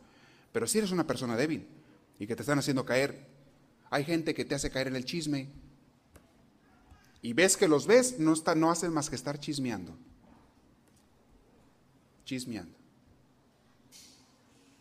[0.53, 1.76] Pero si eres una persona débil
[2.19, 3.27] y que te están haciendo caer,
[3.89, 5.49] hay gente que te hace caer en el chisme
[7.21, 9.97] y ves que los ves, no, no hacen más que estar chismeando.
[12.25, 12.77] Chismeando.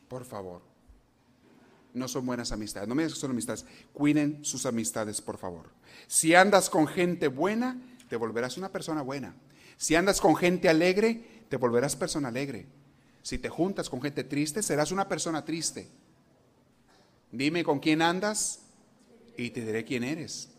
[0.08, 0.62] Por favor.
[1.94, 2.88] No son buenas amistades.
[2.88, 3.64] No me digas que son amistades.
[3.92, 5.70] Cuiden sus amistades, por favor.
[6.06, 9.34] Si andas con gente buena, te volverás una persona buena.
[9.78, 12.66] Si andas con gente alegre, te volverás persona alegre.
[13.22, 15.88] Si te juntas con gente triste, serás una persona triste.
[17.36, 18.60] Dime con quién andas
[19.36, 20.50] y te diré quién eres.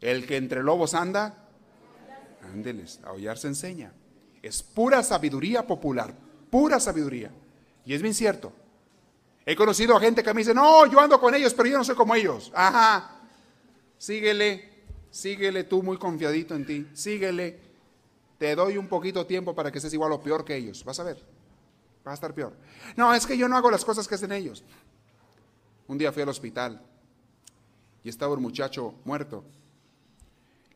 [0.00, 1.48] El que entre lobos anda,
[2.42, 3.92] ándeles, a se enseña.
[4.42, 6.14] Es pura sabiduría popular,
[6.50, 7.32] pura sabiduría.
[7.84, 8.52] Y es bien cierto.
[9.44, 11.84] He conocido a gente que me dice, no, yo ando con ellos, pero yo no
[11.84, 12.52] soy como ellos.
[12.54, 13.22] Ajá,
[13.96, 14.78] síguele,
[15.10, 16.88] Síguele tú muy confiadito en ti.
[16.92, 17.58] Síguele.
[18.38, 20.84] Te doy un poquito tiempo para que seas igual o peor que ellos.
[20.84, 21.16] Vas a ver.
[22.04, 22.52] Vas a estar peor.
[22.96, 24.62] No, es que yo no hago las cosas que hacen ellos.
[25.88, 26.80] Un día fui al hospital
[28.04, 29.44] y estaba un muchacho muerto.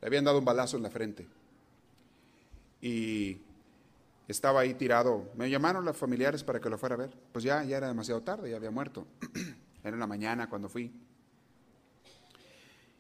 [0.01, 1.29] Le habían dado un balazo en la frente.
[2.81, 3.39] Y
[4.27, 5.31] estaba ahí tirado.
[5.37, 7.17] Me llamaron los familiares para que lo fuera a ver.
[7.33, 9.07] Pues ya, ya era demasiado tarde, ya había muerto.
[9.85, 10.93] era en la mañana cuando fui.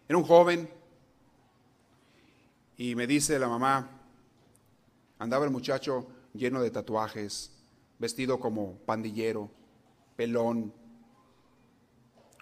[0.08, 0.68] Era un joven,
[2.76, 3.88] y me dice la mamá,
[5.20, 7.52] andaba el muchacho lleno de tatuajes,
[7.98, 9.50] vestido como pandillero,
[10.16, 10.72] pelón.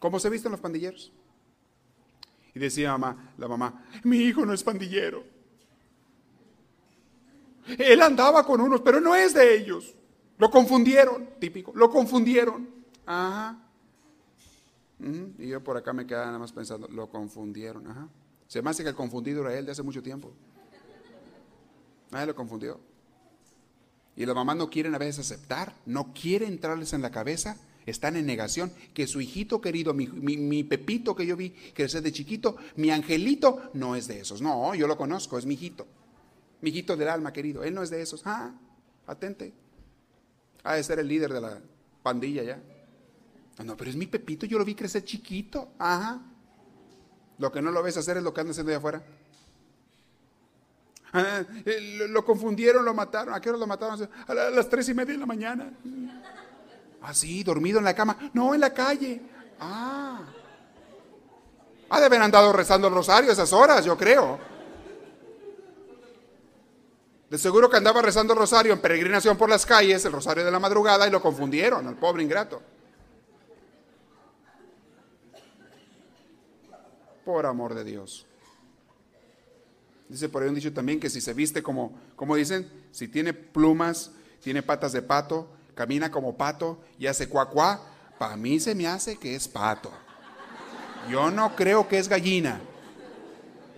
[0.01, 1.13] ¿Cómo se visten los pandilleros?
[2.55, 5.23] Y decía mamá, la mamá, mi hijo no es pandillero.
[7.79, 9.95] Él andaba con unos, pero no es de ellos.
[10.39, 12.69] Lo confundieron, típico, lo confundieron.
[13.07, 13.59] Ajá.
[15.39, 17.87] Y yo por acá me quedaba nada más pensando, lo confundieron.
[17.87, 18.09] Ajá.
[18.49, 20.33] Se me hace que el confundido era él de hace mucho tiempo.
[22.11, 22.81] Nadie lo confundió.
[24.17, 27.57] Y las mamás no quieren a veces aceptar, no quieren entrarles en la cabeza,
[27.87, 32.57] están en negación, que su hijito querido, mi, pepito que yo vi crecer de chiquito,
[32.77, 34.43] mi angelito, no es de esos.
[34.43, 35.87] No, yo lo conozco, es mi hijito.
[36.61, 38.23] Mi hijito del alma querido, él no es de esos.
[38.25, 38.53] Ah,
[39.07, 39.53] atente.
[40.63, 41.59] Ha de ser el líder de la
[42.03, 42.63] pandilla ya.
[43.65, 45.73] No, pero es mi pepito, yo lo vi crecer chiquito.
[45.79, 46.21] Ajá.
[47.39, 49.03] Lo que no lo ves hacer es lo que anda haciendo allá afuera.
[51.13, 53.35] Ah, eh, lo, confundieron, lo mataron.
[53.35, 54.09] ¿A qué hora lo mataron?
[54.27, 55.73] A las tres y media de la mañana.
[57.03, 58.31] Ah, sí, dormido en la cama.
[58.33, 59.23] No, en la calle.
[59.59, 60.23] Ah.
[61.89, 64.39] Ah, deben andado rezando el rosario esas horas, yo creo.
[67.29, 70.51] De seguro que andaba rezando el rosario en peregrinación por las calles, el rosario de
[70.51, 72.61] la madrugada, y lo confundieron, al pobre ingrato.
[77.25, 78.27] por amor de Dios.
[80.09, 83.33] Dice por ahí un dicho también que si se viste como, como dicen, si tiene
[83.33, 84.11] plumas,
[84.43, 85.49] tiene patas de pato,
[85.81, 87.81] camina como pato y hace cuacuá,
[88.19, 89.91] para mí se me hace que es pato.
[91.11, 92.61] Yo no creo que es gallina,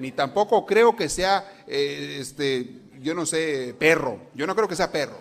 [0.01, 4.19] ni tampoco creo que sea, eh, este, yo no sé, perro.
[4.35, 5.17] Yo no creo que sea perro.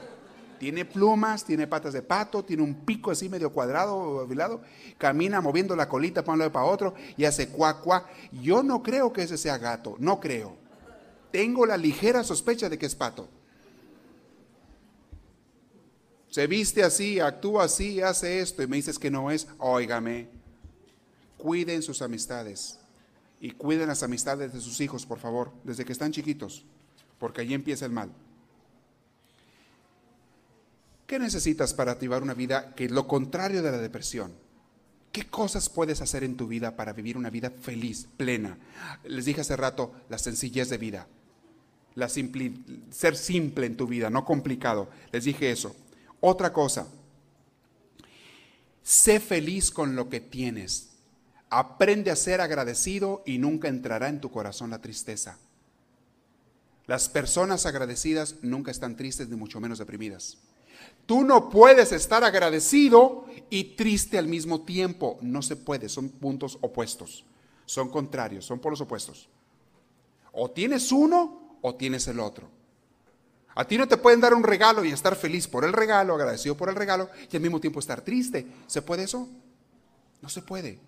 [0.57, 4.61] Tiene plumas, tiene patas de pato, tiene un pico así medio cuadrado, lado,
[4.97, 8.07] camina moviendo la colita para un lado y para otro y hace cuacuá.
[8.31, 10.57] Yo no creo que ese sea gato, no creo.
[11.31, 13.29] Tengo la ligera sospecha de que es pato.
[16.31, 20.27] Se viste así, actúa así, hace esto y me dices que no es, óigame,
[21.37, 22.79] cuiden sus amistades
[23.39, 26.65] y cuiden las amistades de sus hijos, por favor, desde que están chiquitos,
[27.19, 28.11] porque allí empieza el mal.
[31.05, 34.31] ¿Qué necesitas para activar una vida que es lo contrario de la depresión?
[35.11, 38.57] ¿Qué cosas puedes hacer en tu vida para vivir una vida feliz, plena?
[39.03, 41.07] Les dije hace rato la sencillez de vida
[42.89, 44.89] ser simple en tu vida, no complicado.
[45.11, 45.75] Les dije eso.
[46.21, 46.87] Otra cosa,
[48.83, 50.89] sé feliz con lo que tienes.
[51.49, 55.37] Aprende a ser agradecido y nunca entrará en tu corazón la tristeza.
[56.85, 60.37] Las personas agradecidas nunca están tristes ni mucho menos deprimidas.
[61.05, 65.17] Tú no puedes estar agradecido y triste al mismo tiempo.
[65.21, 67.25] No se puede, son puntos opuestos.
[67.65, 69.27] Son contrarios, son por los opuestos.
[70.31, 72.60] O tienes uno o tienes el otro.
[73.55, 76.55] A ti no te pueden dar un regalo y estar feliz por el regalo, agradecido
[76.55, 78.47] por el regalo y al mismo tiempo estar triste.
[78.67, 79.27] ¿Se puede eso?
[80.21, 80.79] No se puede.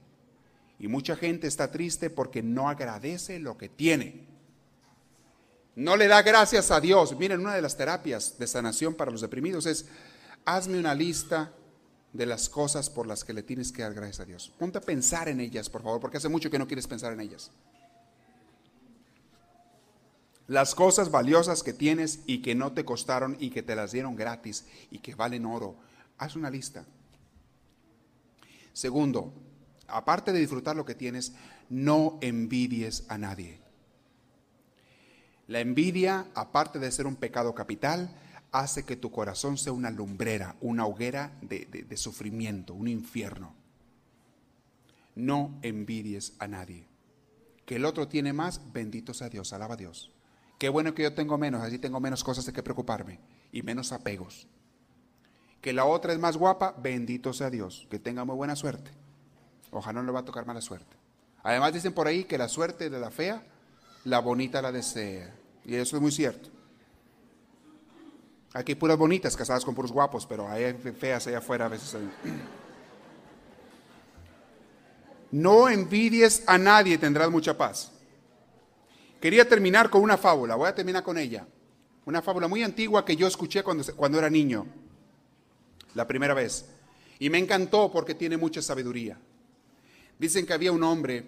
[0.79, 4.27] Y mucha gente está triste porque no agradece lo que tiene.
[5.75, 7.17] No le da gracias a Dios.
[7.17, 9.85] Miren, una de las terapias de sanación para los deprimidos es,
[10.45, 11.51] hazme una lista
[12.13, 14.53] de las cosas por las que le tienes que dar gracias a Dios.
[14.57, 17.21] Ponte a pensar en ellas, por favor, porque hace mucho que no quieres pensar en
[17.21, 17.51] ellas
[20.47, 24.15] las cosas valiosas que tienes y que no te costaron y que te las dieron
[24.15, 25.75] gratis y que valen oro.
[26.17, 26.85] Haz una lista.
[28.73, 29.33] Segundo,
[29.87, 31.33] aparte de disfrutar lo que tienes,
[31.69, 33.61] no envidies a nadie.
[35.47, 38.15] La envidia, aparte de ser un pecado capital,
[38.51, 43.53] hace que tu corazón sea una lumbrera, una hoguera de, de sufrimiento, un infierno.
[45.15, 46.87] No envidies a nadie.
[47.65, 50.13] Que el otro tiene más, bendito sea Dios, alaba a Dios.
[50.63, 53.19] Qué bueno que yo tengo menos, así tengo menos cosas de que preocuparme
[53.51, 54.47] y menos apegos.
[55.59, 58.89] Que la otra es más guapa, bendito sea Dios, que tenga muy buena suerte.
[59.71, 60.95] Ojalá no le va a tocar mala suerte.
[61.43, 63.43] Además dicen por ahí que la suerte de la fea,
[64.05, 65.35] la bonita la desea.
[65.65, 66.47] Y eso es muy cierto.
[68.53, 71.97] Aquí hay puras bonitas casadas con puros guapos, pero hay feas allá afuera a veces.
[75.29, 77.92] No envidies a nadie, tendrás mucha paz.
[79.23, 81.47] Quería terminar con una fábula, voy a terminar con ella.
[82.03, 84.67] Una fábula muy antigua que yo escuché cuando, cuando era niño,
[85.93, 86.65] la primera vez.
[87.19, 89.17] Y me encantó porque tiene mucha sabiduría.
[90.19, 91.23] Dicen que había un hombre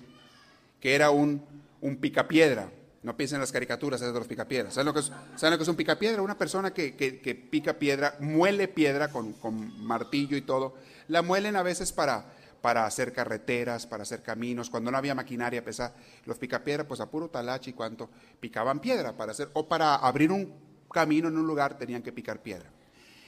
[0.81, 1.41] que era un,
[1.79, 2.69] un picapiedra.
[3.01, 4.73] No piensen en las caricaturas de los picapiedras.
[4.73, 6.21] ¿Saben lo que es, ¿saben lo que es un picapiedra?
[6.21, 10.75] Una persona que, que, pica piedra, muele piedra con, con martillo y todo.
[11.07, 12.25] La muelen a veces para,
[12.65, 15.93] para hacer carreteras, para hacer caminos, cuando no había maquinaria pesada,
[16.25, 18.09] los picapiedra, pues a puro talache y cuanto,
[18.39, 20.51] picaban piedra para hacer, o para abrir un
[20.91, 22.71] camino en un lugar tenían que picar piedra.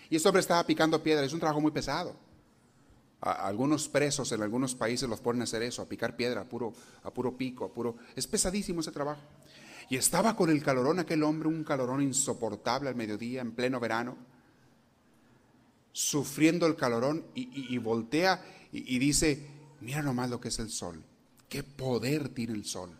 [0.09, 2.15] Y este hombre estaba picando piedra, es un trabajo muy pesado.
[3.21, 6.73] algunos presos en algunos países los ponen a hacer eso, a picar piedra, a puro,
[7.03, 7.97] a puro pico, a puro...
[8.15, 9.21] Es pesadísimo ese trabajo.
[9.87, 14.17] Y estaba con el calorón aquel hombre, un calorón insoportable al mediodía, en pleno verano,
[15.91, 19.47] sufriendo el calorón y voltea y, dice,
[19.81, 21.03] mira nomás lo que es el sol,
[21.49, 22.91] qué poder tiene el sol.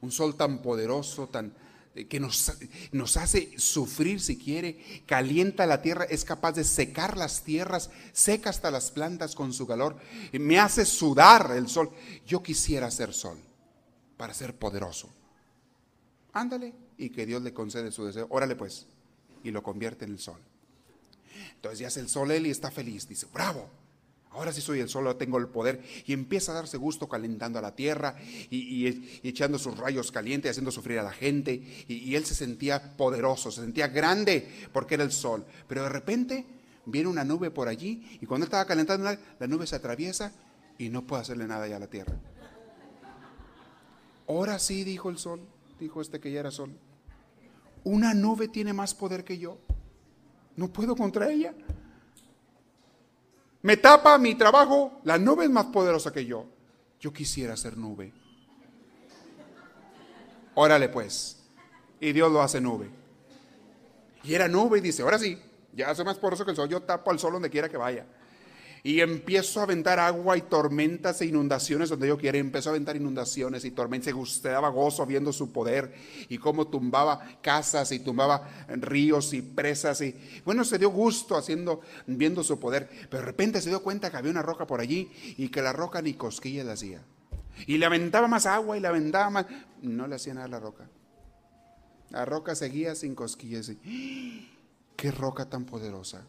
[0.00, 1.54] Un sol tan poderoso, tan,
[1.94, 2.52] eh, que nos,
[2.92, 8.50] nos, hace sufrir si quiere, calienta la tierra, es capaz de secar las tierras, seca
[8.50, 9.96] hasta las plantas con su calor,
[10.32, 11.90] me hace sudar el sol.
[12.26, 13.38] Yo quisiera ser sol
[14.16, 15.08] para ser poderoso.
[16.32, 18.26] Ándale y que Dios le concede su deseo.
[18.30, 18.86] Órale pues
[19.42, 20.40] y lo convierte en el sol.
[21.54, 23.68] Entonces ya hace el sol él y está feliz, dice, bravo,
[24.34, 25.82] Ahora sí soy el sol, tengo el poder.
[26.06, 28.16] Y empieza a darse gusto calentando a la tierra
[28.50, 28.86] y,
[29.22, 31.62] echando sus rayos calientes, haciendo sufrir a la gente.
[31.86, 35.44] Y, él se sentía poderoso, se sentía grande porque era el sol.
[35.68, 36.46] Pero de repente
[36.84, 39.08] viene una nube por allí y cuando él estaba calentando,
[39.38, 40.32] la nube se atraviesa
[40.78, 42.18] y no puede hacerle nada ya a la tierra.
[44.26, 45.40] Ahora sí, dijo el sol,
[45.78, 46.76] dijo este que ya era sol.
[47.84, 49.58] Una nube tiene más poder que yo.
[50.56, 51.54] No puedo contra ella
[53.64, 56.44] me tapa mi trabajo, la nube es más poderosa que yo.
[57.00, 58.12] Yo quisiera ser nube.
[60.54, 61.42] Órale pues.
[61.98, 62.90] Y Dios lo hace nube.
[64.22, 65.40] Y era nube y dice, ahora sí,
[65.72, 68.04] ya soy más poderoso que el sol, yo tapo al sol donde quiera que vaya.
[68.86, 72.36] Y empiezo a aventar agua y tormentas e inundaciones donde yo quiera.
[72.36, 74.12] Empezó a aventar inundaciones y tormentas.
[74.12, 75.94] Usted daba gozo viendo su poder
[76.28, 80.02] y cómo tumbaba casas y tumbaba ríos y presas.
[80.02, 80.14] Y
[80.44, 82.90] bueno, se dio gusto haciendo, viendo su poder.
[83.08, 85.72] Pero de repente se dio cuenta que había una roca por allí y que la
[85.72, 87.00] roca ni cosquilla le hacía.
[87.66, 89.46] Y le aventaba más agua y le aventaba más.
[89.80, 90.90] No le hacía nada a la roca.
[92.10, 93.72] La roca seguía sin cosquillas.
[94.94, 96.26] ¡Qué roca tan poderosa!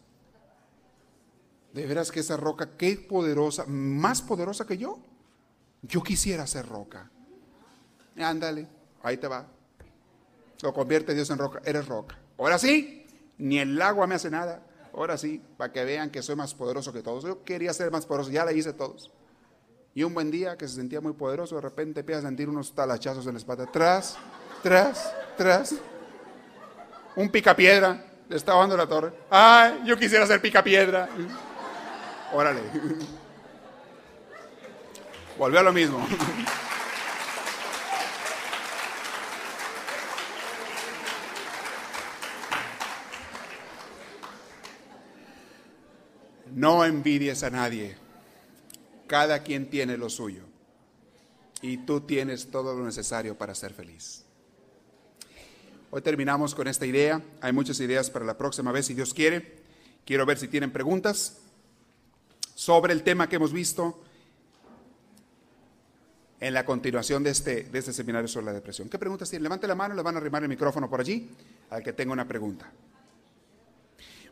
[1.76, 4.98] De veras que esa roca, qué poderosa, más poderosa que yo.
[5.82, 7.10] Yo quisiera ser roca.
[8.16, 8.66] Ándale,
[9.02, 9.46] ahí te va.
[10.62, 12.18] Lo convierte Dios en roca, eres roca.
[12.38, 13.04] Ahora sí,
[13.36, 14.62] ni el agua me hace nada.
[14.94, 17.24] Ahora sí, para que vean que soy más poderoso que todos.
[17.24, 19.12] Yo quería ser más poderoso, ya le hice todos.
[19.94, 22.74] Y un buen día que se sentía muy poderoso, de repente empieza a sentir unos
[22.74, 23.66] talachazos en la espalda.
[23.70, 24.16] Tras,
[24.62, 25.74] tras, tras.
[27.16, 28.02] Un picapiedra.
[28.30, 29.12] Le estaba dando la torre.
[29.28, 31.10] Ay, yo quisiera ser picapiedra.
[32.32, 32.60] Órale.
[35.38, 36.06] Volvió a lo mismo.
[46.54, 47.96] No envidies a nadie.
[49.06, 50.42] Cada quien tiene lo suyo.
[51.62, 54.24] Y tú tienes todo lo necesario para ser feliz.
[55.90, 57.22] Hoy terminamos con esta idea.
[57.40, 59.58] Hay muchas ideas para la próxima vez, si Dios quiere.
[60.04, 61.45] Quiero ver si tienen preguntas
[62.56, 64.00] sobre el tema que hemos visto
[66.40, 68.88] en la continuación de este, este seminario sobre la depresión.
[68.88, 69.42] ¿Qué preguntas tienen?
[69.42, 71.30] Levante la mano, le van a arrimar el micrófono por allí
[71.68, 72.72] al que tenga una pregunta.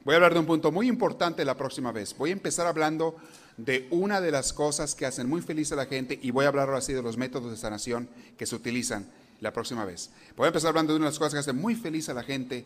[0.04, 2.16] Voy a hablar de un punto muy importante la próxima vez.
[2.16, 3.16] Voy a empezar hablando
[3.58, 6.48] de una de las cosas que hacen muy feliz a la gente y voy a
[6.48, 8.08] hablar ahora sí de los métodos de sanación
[8.38, 9.06] que se utilizan
[9.42, 10.10] la próxima vez.
[10.34, 12.22] Voy a empezar hablando de una de las cosas que hacen muy feliz a la
[12.22, 12.64] gente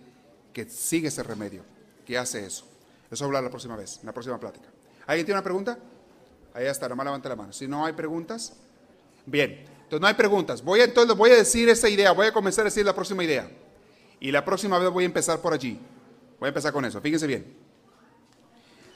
[0.52, 1.64] que sigue ese remedio,
[2.06, 2.64] que hace eso.
[3.10, 4.68] Eso hablar la próxima vez, en la próxima plática.
[5.08, 5.78] ¿Alguien tiene una pregunta?
[6.52, 7.50] Ahí está, nomás levante la mano.
[7.50, 8.52] Si no hay preguntas,
[9.24, 9.64] bien.
[9.84, 10.62] Entonces no hay preguntas.
[10.62, 13.50] Voy a, entonces a decir esa idea, voy a comenzar a decir la próxima idea.
[14.20, 15.80] Y la próxima vez voy a empezar por allí.
[16.38, 17.00] Voy a empezar con eso.
[17.00, 17.56] Fíjense bien.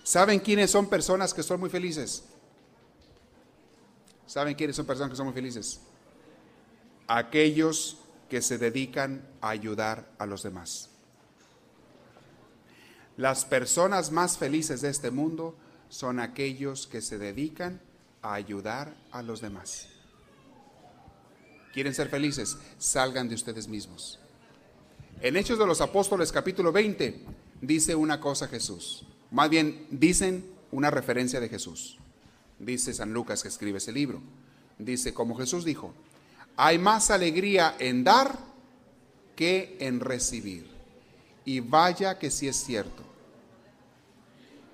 [0.02, 2.24] ¿Saben quiénes son personas que son muy felices?
[4.26, 5.80] ¿Saben quiénes son personas que son muy felices?
[7.08, 7.96] Aquellos
[8.28, 10.90] que se dedican a ayudar a los demás.
[13.16, 15.56] Las personas más felices de este mundo
[15.92, 17.78] son aquellos que se dedican
[18.22, 19.88] a ayudar a los demás.
[21.74, 22.56] ¿Quieren ser felices?
[22.78, 24.18] Salgan de ustedes mismos.
[25.20, 27.20] En Hechos de los Apóstoles capítulo 20
[27.60, 29.04] dice una cosa Jesús.
[29.30, 31.98] Más bien dicen una referencia de Jesús.
[32.58, 34.22] Dice San Lucas que escribe ese libro.
[34.78, 35.92] Dice, como Jesús dijo,
[36.56, 38.38] hay más alegría en dar
[39.36, 40.66] que en recibir.
[41.44, 43.11] Y vaya que sí es cierto.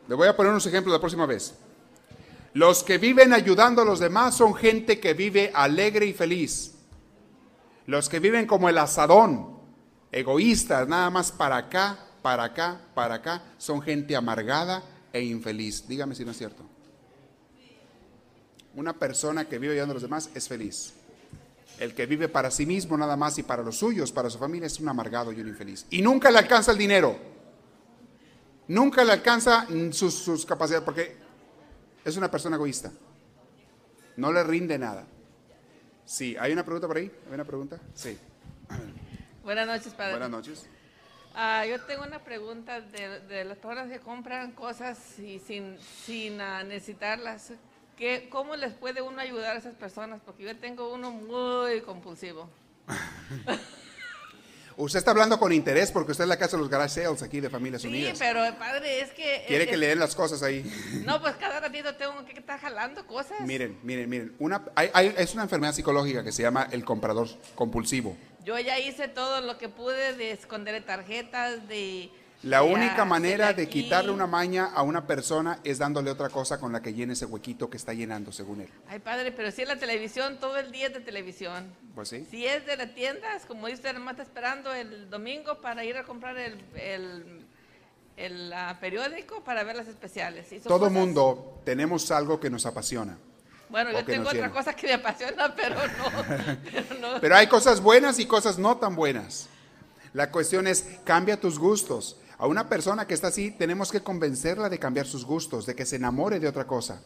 [0.09, 1.55] Le voy a poner unos ejemplos la próxima vez.
[2.55, 6.75] Los que viven ayudando a los demás son gente que vive alegre y feliz.
[7.87, 9.59] Los que viven como el asadón,
[10.11, 14.83] egoístas, nada más para acá, para acá, para acá, son gente amargada
[15.13, 15.87] e infeliz.
[15.87, 16.63] Dígame si no es cierto.
[18.75, 20.95] Una persona que vive ayudando a los demás es feliz.
[21.79, 24.67] El que vive para sí mismo nada más y para los suyos, para su familia,
[24.67, 25.87] es un amargado y un infeliz.
[25.91, 27.38] Y nunca le alcanza el dinero
[28.69, 31.17] nunca le alcanza sus, capacidades porque
[32.05, 32.93] es una persona egoísta.
[34.17, 35.07] No le rinde nada.
[36.05, 37.11] Sí, ¿hay una pregunta por ahí?
[37.27, 37.79] ¿Hay una pregunta?
[37.95, 38.19] Sí.
[39.43, 40.13] Buenas noches, padre.
[40.13, 40.67] Buenas noches.
[41.35, 46.65] Ah, yo tengo una pregunta de, las personas que compran cosas y sin, sin ah,
[46.65, 47.53] necesitarlas.
[47.97, 50.21] ¿Qué, ¿Cómo les puede uno ayudar a esas personas?
[50.25, 52.49] Porque yo tengo uno muy compulsivo.
[54.79, 57.41] Usted está hablando con interés porque usted es la casa de los garage sales aquí
[57.41, 58.17] de Familias Unidas.
[58.17, 59.43] Sí, pero padre, es que...
[59.49, 60.65] Quiere que le den las cosas ahí.
[61.05, 63.41] No, pues cada ratito tengo que estar jalando cosas.
[63.41, 64.37] Miren, miren, miren.
[64.39, 68.17] Una, hay, es una enfermedad psicológica que se llama el comprador compulsivo.
[68.45, 72.11] Yo ya hice todo lo que pude de esconder tarjetas, de
[72.43, 76.73] la única manera de quitarle una maña a una persona es dándole otra cosa con
[76.73, 78.69] la que llene ese huequito que está llenando, según él.
[78.89, 81.73] Ay, padre, pero si es la televisión, todo el día es de televisión.
[81.97, 82.25] Pues sí.
[82.31, 85.97] Si es de la tienda, es como dice, nomás está esperando el domingo para ir
[85.97, 86.63] a comprar el,
[88.17, 90.47] el, periódico para ver las especiales.
[90.63, 93.19] todo mundo tenemos algo que nos apasiona.
[93.69, 95.75] Bueno, yo tengo otra cosa que me apasiona, pero
[97.01, 99.49] no, pero hay cosas buenas y cosas no tan buenas.
[100.15, 102.17] La cuestión es, cambia tus gustos.
[102.39, 105.85] A una persona que está así tenemos que convencerla de cambiar sus gustos, de que
[105.85, 107.03] se enamore de otra cosa.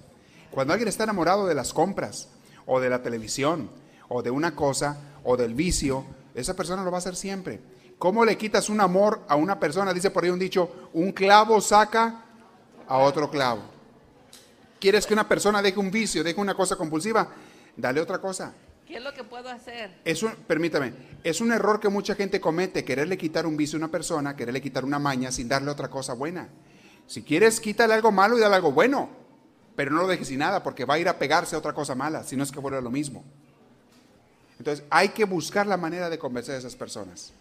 [0.50, 2.28] Cuando alguien está enamorado de las compras
[2.66, 3.70] o de la televisión
[4.08, 6.04] o de una cosa o del vicio,
[6.34, 7.60] esa persona lo va a hacer siempre.
[7.98, 9.94] ¿Cómo le quitas un amor a una persona?
[9.94, 12.24] Dice por ahí un dicho, un clavo saca
[12.86, 13.62] a otro clavo.
[14.78, 17.28] ¿Quieres que una persona deje un vicio, deje una cosa compulsiva?
[17.74, 18.52] Dale otra cosa.
[18.92, 19.90] ¿Qué es lo que puedo hacer?
[20.04, 20.92] Es un, permítame,
[21.24, 24.60] es un error que mucha gente comete, quererle quitar un vicio a una persona, quererle
[24.60, 26.48] quitar una maña sin darle otra cosa buena.
[27.06, 29.08] Si quieres, quítale algo malo y dale algo bueno,
[29.74, 31.94] pero no lo dejes sin nada porque va a ir a pegarse a otra cosa
[31.94, 33.24] mala, si no es que vuelve lo mismo.
[34.58, 37.32] Entonces, hay que buscar la manera de convencer a esas personas.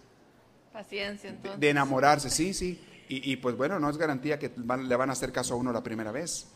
[0.72, 1.60] Paciencia, entonces.
[1.60, 2.82] De enamorarse, sí, sí.
[3.10, 5.58] Y, y pues bueno, no es garantía que van- le van a hacer caso a
[5.58, 6.48] uno la primera vez.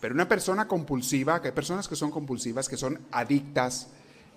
[0.00, 3.88] Pero una persona compulsiva, que hay personas que son compulsivas, que son adictas,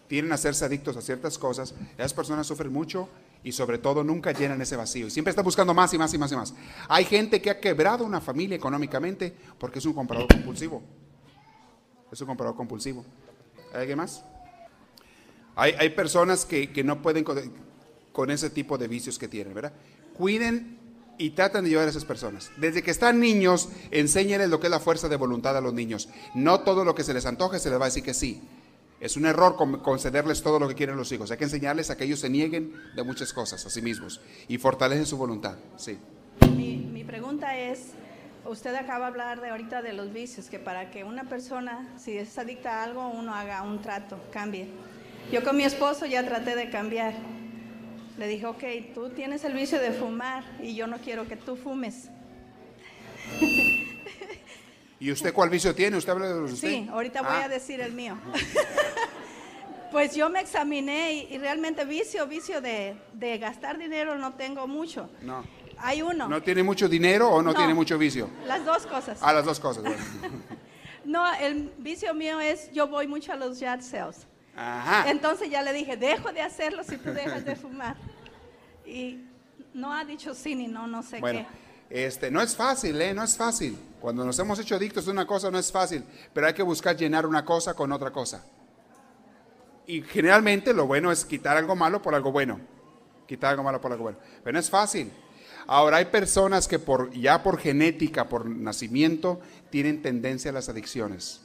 [0.09, 3.07] tienen a hacerse adictos a ciertas cosas, esas personas sufren mucho
[3.43, 5.07] y sobre todo nunca llenan ese vacío.
[5.07, 6.53] Y siempre están buscando más y más y más y más.
[6.89, 10.81] Hay gente que ha quebrado una familia económicamente porque es un comprador compulsivo.
[12.11, 13.05] Es un comprador compulsivo.
[13.71, 14.25] ¿Hay alguien más?
[15.55, 17.37] Hay, hay personas que, que no pueden con,
[18.11, 19.73] con ese tipo de vicios que tienen, ¿verdad?
[20.17, 20.79] Cuiden
[21.19, 22.49] y tratan de llevar a esas personas.
[22.57, 26.09] Desde que están niños, enséñenles lo que es la fuerza de voluntad a los niños.
[26.33, 28.41] No todo lo que se les antoje se les va a decir que sí.
[28.99, 31.31] Es un error con- concederles todo lo que quieren los hijos.
[31.31, 34.57] Hay que enseñarles a que ellos se nieguen de muchas cosas a sí mismos y
[34.57, 35.55] fortalecen su voluntad.
[35.77, 35.97] Sí.
[36.55, 37.91] Mi, mi pregunta es,
[38.45, 42.17] usted acaba de hablar de ahorita de los vicios, que para que una persona, si
[42.17, 44.67] es adicta a algo, uno haga un trato, cambie.
[45.31, 47.13] Yo con mi esposo ya traté de cambiar.
[48.17, 51.55] Le dije, ok, tú tienes el vicio de fumar y yo no quiero que tú
[51.55, 52.09] fumes.
[54.99, 55.95] ¿Y usted cuál vicio tiene?
[55.97, 56.67] ¿Usted habla de los usted?
[56.69, 58.17] Sí, ahorita voy Ah, a decir el mío.
[59.91, 64.67] pues yo me examiné y, y realmente vicio, vicio de, de gastar dinero no tengo
[64.67, 65.09] mucho.
[65.21, 65.43] No.
[65.77, 66.27] Hay uno.
[66.27, 67.57] ¿No tiene mucho dinero o no, No.
[67.57, 68.29] tiene mucho vicio?
[68.45, 69.19] Las dos cosas.
[69.21, 69.83] Ah, las dos cosas.
[69.83, 69.97] bueno.
[71.05, 74.27] No, el vicio mío es, yo voy mucho a los yard sales.
[74.55, 75.09] Ajá.
[75.09, 77.95] Entonces ya le dije, dejo de hacerlo si tú dejas de fumar.
[78.85, 79.21] Y
[79.73, 81.47] no ha dicho sí ni no, no sé Bueno,
[81.89, 82.05] qué.
[82.05, 83.13] este, no es fácil, ¿eh?
[83.15, 83.75] No es fácil.
[83.99, 86.95] Cuando nos hemos hecho adictos a una cosa no es fácil, pero hay que buscar
[86.95, 88.45] llenar una cosa con otra cosa.
[89.87, 92.59] Y generalmente lo bueno es quitar algo malo por algo bueno.
[93.27, 94.19] Quitar algo malo por algo bueno.
[94.43, 95.11] Pero no es fácil.
[95.67, 99.39] Ahora hay personas que por, ya por genética, por nacimiento,
[99.69, 101.41] tienen tendencia a las adicciones.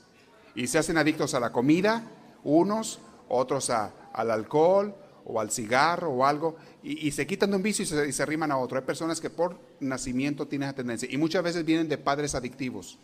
[0.54, 2.04] Y se hacen adictos a la comida,
[2.44, 4.94] unos, otros a- al alcohol
[5.26, 8.12] o al cigarro o algo, y, y se quitan de un vicio y se, y
[8.12, 8.78] se arriman a otro.
[8.78, 9.58] Hay personas que por
[9.88, 12.98] nacimiento tienen esa tendencia, y muchas veces vienen de padres adictivos.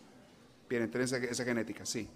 [0.69, 2.07] Vienen, tienen esa, esa genética, sí.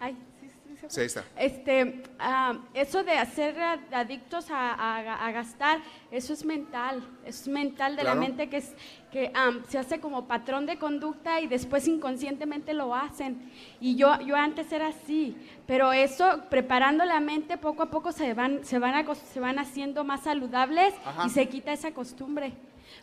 [0.00, 1.24] Ay, sí, sí, se Sí, ahí está.
[1.38, 3.54] Este, ah, eso de hacer
[3.92, 5.80] adictos a, a- a gastar,
[6.10, 8.20] eso es mental, es mental de Claro.
[8.20, 8.72] la mente que, es,
[9.12, 13.50] que am, se hace como patrón de conducta y después inconscientemente lo hacen.
[13.80, 15.36] Y yo, yo antes era así,
[15.66, 20.02] pero eso, preparando la mente, poco a poco se van, se van, se van haciendo
[20.04, 21.26] más saludables Ajá.
[21.26, 22.52] y se quita esa costumbre.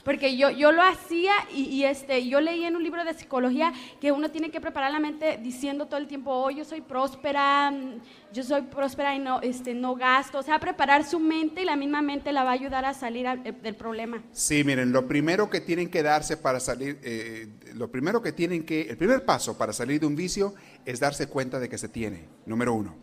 [0.04, 4.12] Porque yo, yo lo hacía y, este, yo leí en un libro de psicología que
[4.12, 8.02] uno tiene que preparar la mente diciendo todo el tiempo, oh, yo soy próspera, mm,
[8.34, 10.40] yo soy próspera y no, este, no gasto.
[10.40, 13.28] O sea, preparar su mente y la misma mente la va a ayudar a salir
[13.28, 14.24] al- eh, del problema.
[14.32, 18.64] Sí, miren, lo primero que tienen que darse para salir, eh, lo primero que tienen
[18.66, 21.90] que, el primer paso para salir de un vicio es darse cuenta de que se
[21.90, 22.96] tiene, número uno.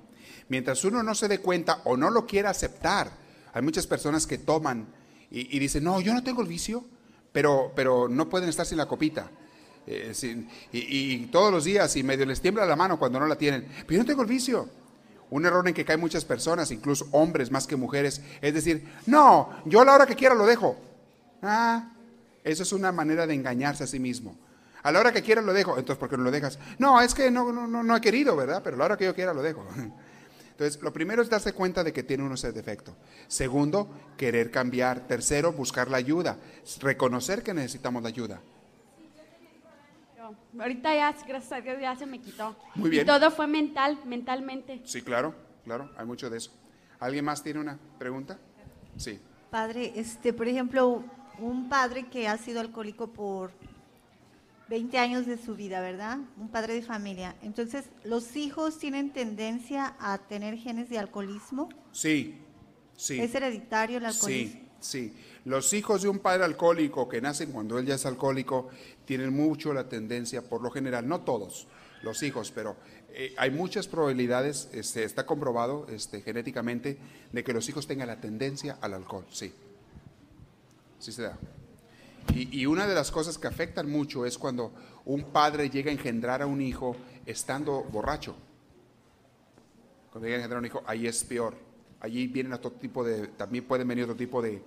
[0.48, 3.10] Mientras uno no se dé cuenta o no lo quiera aceptar,
[3.52, 4.86] hay muchas personas que toman
[5.30, 6.84] y, y dicen, no, yo no tengo el vicio,
[7.32, 9.30] pero, pero no pueden estar sin la copita.
[9.86, 10.78] Eh, sin- y,
[11.14, 13.92] y todos los días y medio les tiembla la mano cuando no la tienen, pero
[13.92, 14.68] yo no tengo el vicio.
[15.30, 19.50] Un error en que caen muchas personas, incluso hombres más que mujeres, es decir, no,
[19.66, 20.76] yo a la hora que quiera lo dejo.
[21.42, 21.92] Ah,
[22.44, 24.36] eso es una manera de engañarse a sí mismo.
[24.82, 26.58] A la hora que quiera lo dejo, entonces ¿por qué no lo dejas?
[26.78, 28.62] No, es que no, no, no, no he querido, ¿verdad?
[28.64, 29.66] Pero a la hora que yo quiera lo dejo.
[30.58, 32.96] Entonces, lo primero es darse cuenta de que tiene uno ese defecto.
[33.28, 35.06] Segundo, querer cambiar.
[35.06, 36.36] Tercero, buscar la ayuda.
[36.80, 38.40] Reconocer que necesitamos la ayuda.
[40.16, 42.56] Yo, ahorita ya, gracias a Dios, ya se me quitó.
[42.74, 43.04] Muy bien.
[43.04, 44.82] Y todo fue mental, mentalmente.
[44.84, 45.32] Sí, claro,
[45.62, 46.50] claro, hay mucho de eso.
[46.98, 48.36] ¿Alguien más tiene una pregunta?
[48.96, 49.20] Sí.
[49.52, 51.04] Padre, este, por ejemplo,
[51.38, 53.52] un padre que ha sido alcohólico por
[54.68, 56.18] 20 años de su vida, ¿verdad?
[56.36, 57.36] Un padre de familia.
[57.42, 61.68] Entonces, ¿los hijos tienen tendencia a tener genes de alcoholismo?
[61.92, 62.38] Sí,
[62.96, 63.20] sí.
[63.20, 64.60] ¿Es hereditario el alcoholismo?
[64.80, 65.16] Sí, sí.
[65.44, 68.68] Los hijos de un padre alcohólico que nacen cuando él ya es alcohólico
[69.06, 71.66] tienen mucho la tendencia, por lo general, no todos
[72.02, 72.76] los hijos, pero
[73.10, 76.98] eh, hay muchas probabilidades, este, está comprobado este, genéticamente,
[77.32, 79.52] de que los hijos tengan la tendencia al alcohol, sí.
[80.98, 81.38] Sí se da.
[82.34, 84.72] Y, y una de las cosas que afectan mucho es cuando
[85.04, 88.36] un padre llega a engendrar a un hijo estando borracho.
[90.10, 91.54] Cuando llega a engendrar a un hijo, ahí es peor.
[92.00, 94.62] Allí vienen otro tipo de, también pueden venir otro tipo de,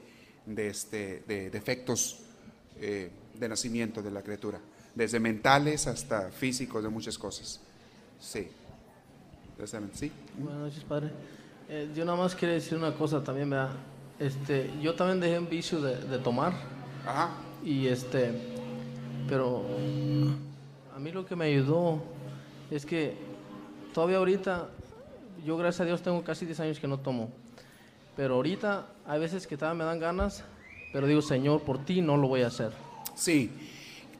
[0.45, 2.19] de, este, de defectos
[2.79, 4.59] eh, de nacimiento de la criatura,
[4.93, 7.59] desde mentales hasta físicos, de muchas cosas.
[8.19, 8.47] Sí.
[9.93, 10.11] Sí.
[10.37, 11.11] Buenas noches, padre.
[11.69, 13.75] Eh, yo nada más quería decir una cosa también, ¿verdad?
[14.19, 16.53] Este, yo también dejé un vicio de, de tomar
[17.05, 17.29] Ajá.
[17.63, 18.31] Y este,
[19.27, 19.63] pero
[20.95, 22.01] a mí lo que me ayudó
[22.69, 23.15] es que
[23.93, 24.69] todavía ahorita,
[25.45, 27.29] yo gracias a Dios tengo casi 10 años que no tomo,
[28.15, 30.43] pero ahorita hay veces que me dan ganas,
[30.93, 32.71] pero digo, Señor, por ti no lo voy a hacer.
[33.15, 33.51] Sí.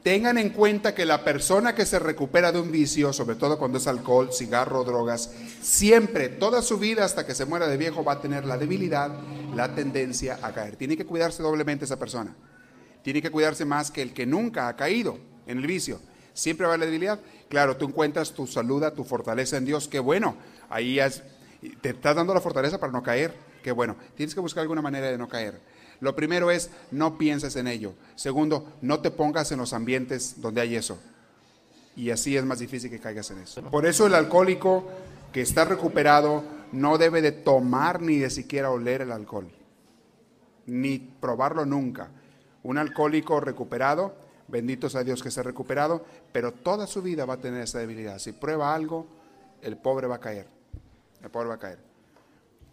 [0.02, 3.78] Tengan en cuenta que la persona que se recupera de un vicio, sobre todo cuando
[3.78, 8.14] es alcohol, cigarro, drogas, siempre, toda su vida hasta que se muera de viejo, va
[8.14, 9.12] a tener la debilidad,
[9.54, 10.74] la tendencia a caer.
[10.74, 12.34] Tiene que cuidarse doblemente esa persona.
[13.02, 16.00] Tiene que cuidarse más que el que nunca ha caído en el vicio.
[16.34, 17.20] Siempre va la debilidad.
[17.48, 19.88] Claro, tú encuentras tu salud, tu fortaleza en Dios.
[19.88, 20.36] Qué bueno.
[20.70, 21.22] Ahí has-
[21.80, 23.34] te estás dando la fortaleza para no caer.
[23.62, 23.96] Qué bueno.
[24.16, 25.60] Tienes que buscar alguna manera de no caer.
[26.00, 27.94] Lo primero es, no pienses en ello.
[28.16, 30.98] Segundo, no te pongas en los ambientes donde hay eso.
[31.94, 33.62] Y así es más difícil que caigas en eso.
[33.70, 34.88] Por eso el alcohólico
[35.32, 36.42] que está recuperado
[36.72, 39.48] no debe de tomar ni de siquiera oler el alcohol.
[40.66, 42.10] Ni probarlo nunca.
[42.62, 44.14] Un alcohólico recuperado,
[44.48, 47.78] bendito sea Dios que se ha recuperado, pero toda su vida va a tener esa
[47.78, 48.18] debilidad.
[48.18, 49.06] Si prueba algo,
[49.60, 50.46] el pobre va a caer.
[51.22, 51.78] El pobre va a caer.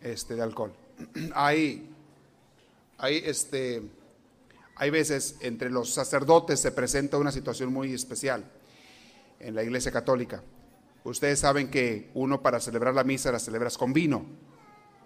[0.02, 0.74] Este de alcohol.
[1.34, 1.90] Hay
[3.00, 3.82] hay, este,
[4.76, 8.44] hay veces entre los sacerdotes se presenta una situación muy especial
[9.40, 10.44] en la iglesia católica.
[11.06, 14.26] Ustedes saben que uno para celebrar la misa la celebras con vino.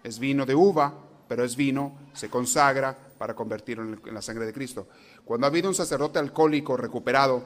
[0.03, 0.95] Es vino de uva,
[1.33, 4.87] pero es vino, se consagra para convertirlo en, la sangre de Cristo.
[5.25, 7.41] Cuando ha habido un sacerdote alcohólico recuperado,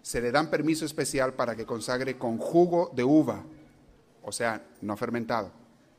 [0.00, 3.42] se le dan permiso especial para que consagre con jugo de uva,
[4.22, 5.50] o sea, no fermentado.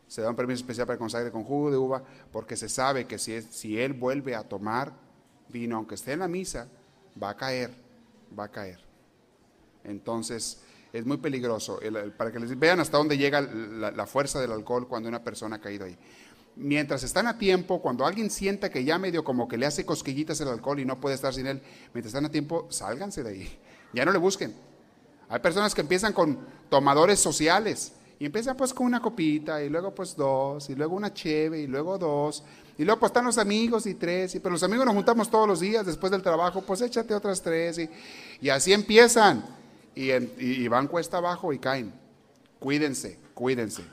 [0.07, 3.07] Se da un permiso especial para que consagre con jugo de uva, porque se sabe
[3.07, 4.93] que si, él vuelve a tomar
[5.49, 6.69] vino, aunque esté en la misa,
[7.21, 7.71] va a caer,
[8.39, 8.79] va a caer.
[9.83, 10.61] Entonces,
[10.93, 14.53] es muy peligroso, el- el- para que les vean hasta dónde llega la fuerza del
[14.53, 15.97] alcohol cuando una persona ha caído ahí.
[16.57, 20.39] Mientras están a tiempo, cuando alguien sienta que ya medio como que le hace cosquillitas
[20.39, 21.61] el alcohol y no puede estar sin él,
[21.93, 23.59] mientras están a tiempo, sálganse de ahí.
[23.93, 24.53] Ya no le busquen.
[25.27, 26.39] Hay personas que empiezan con
[26.69, 31.13] tomadores sociales y empiezan pues con una copita y luego pues dos y luego una
[31.13, 32.43] cheve y luego dos
[32.77, 35.47] y luego pues están los amigos y tres y pero los amigos nos juntamos todos
[35.47, 37.89] los días después del trabajo pues échate otras tres y,
[38.39, 39.43] y así empiezan
[39.93, 41.91] y, y- y van cuesta abajo y caen.
[42.59, 43.83] Cuídense, cuídense.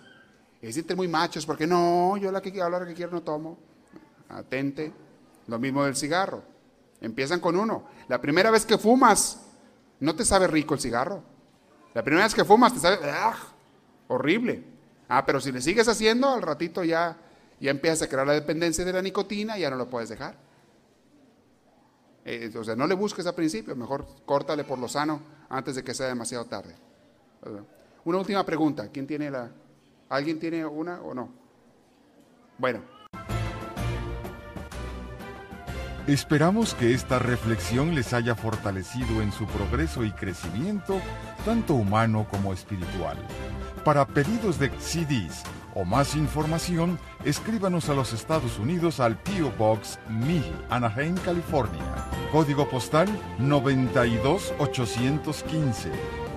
[0.62, 3.58] Y sienten muy machos porque no, yo la que a la que quiero no tomo.
[4.28, 4.92] Atente.
[5.48, 6.44] Lo mismo del cigarro.
[7.00, 7.84] Empiezan con uno.
[8.08, 9.42] La primera vez que fumas,
[9.98, 11.20] no te sabe rico el cigarro.
[11.94, 13.36] La primera vez que fumas te sabe ¡ah!
[14.06, 14.62] horrible.
[15.08, 17.16] Ah, pero si le sigues haciendo, al ratito ya,
[17.60, 20.36] ya empiezas a crear la dependencia de la nicotina y ya no lo puedes dejar.
[22.24, 25.82] Eh, o sea, no le busques al principio, mejor córtale por lo sano antes de
[25.82, 26.76] que sea demasiado tarde.
[28.04, 28.88] Una última pregunta.
[28.92, 29.50] ¿Quién tiene la?
[30.12, 31.30] ¿Alguien tiene una o no?
[32.58, 32.82] Bueno.
[36.06, 41.00] Esperamos que esta reflexión les haya fortalecido en su progreso y crecimiento,
[41.46, 43.16] tanto humano como espiritual.
[43.86, 45.44] Para pedidos de CDs
[45.74, 49.50] o más información, escríbanos a los Estados Unidos al P.O.
[49.52, 51.80] Box 1000, Anaheim, California.
[52.30, 53.08] Código postal
[53.38, 56.21] 92815.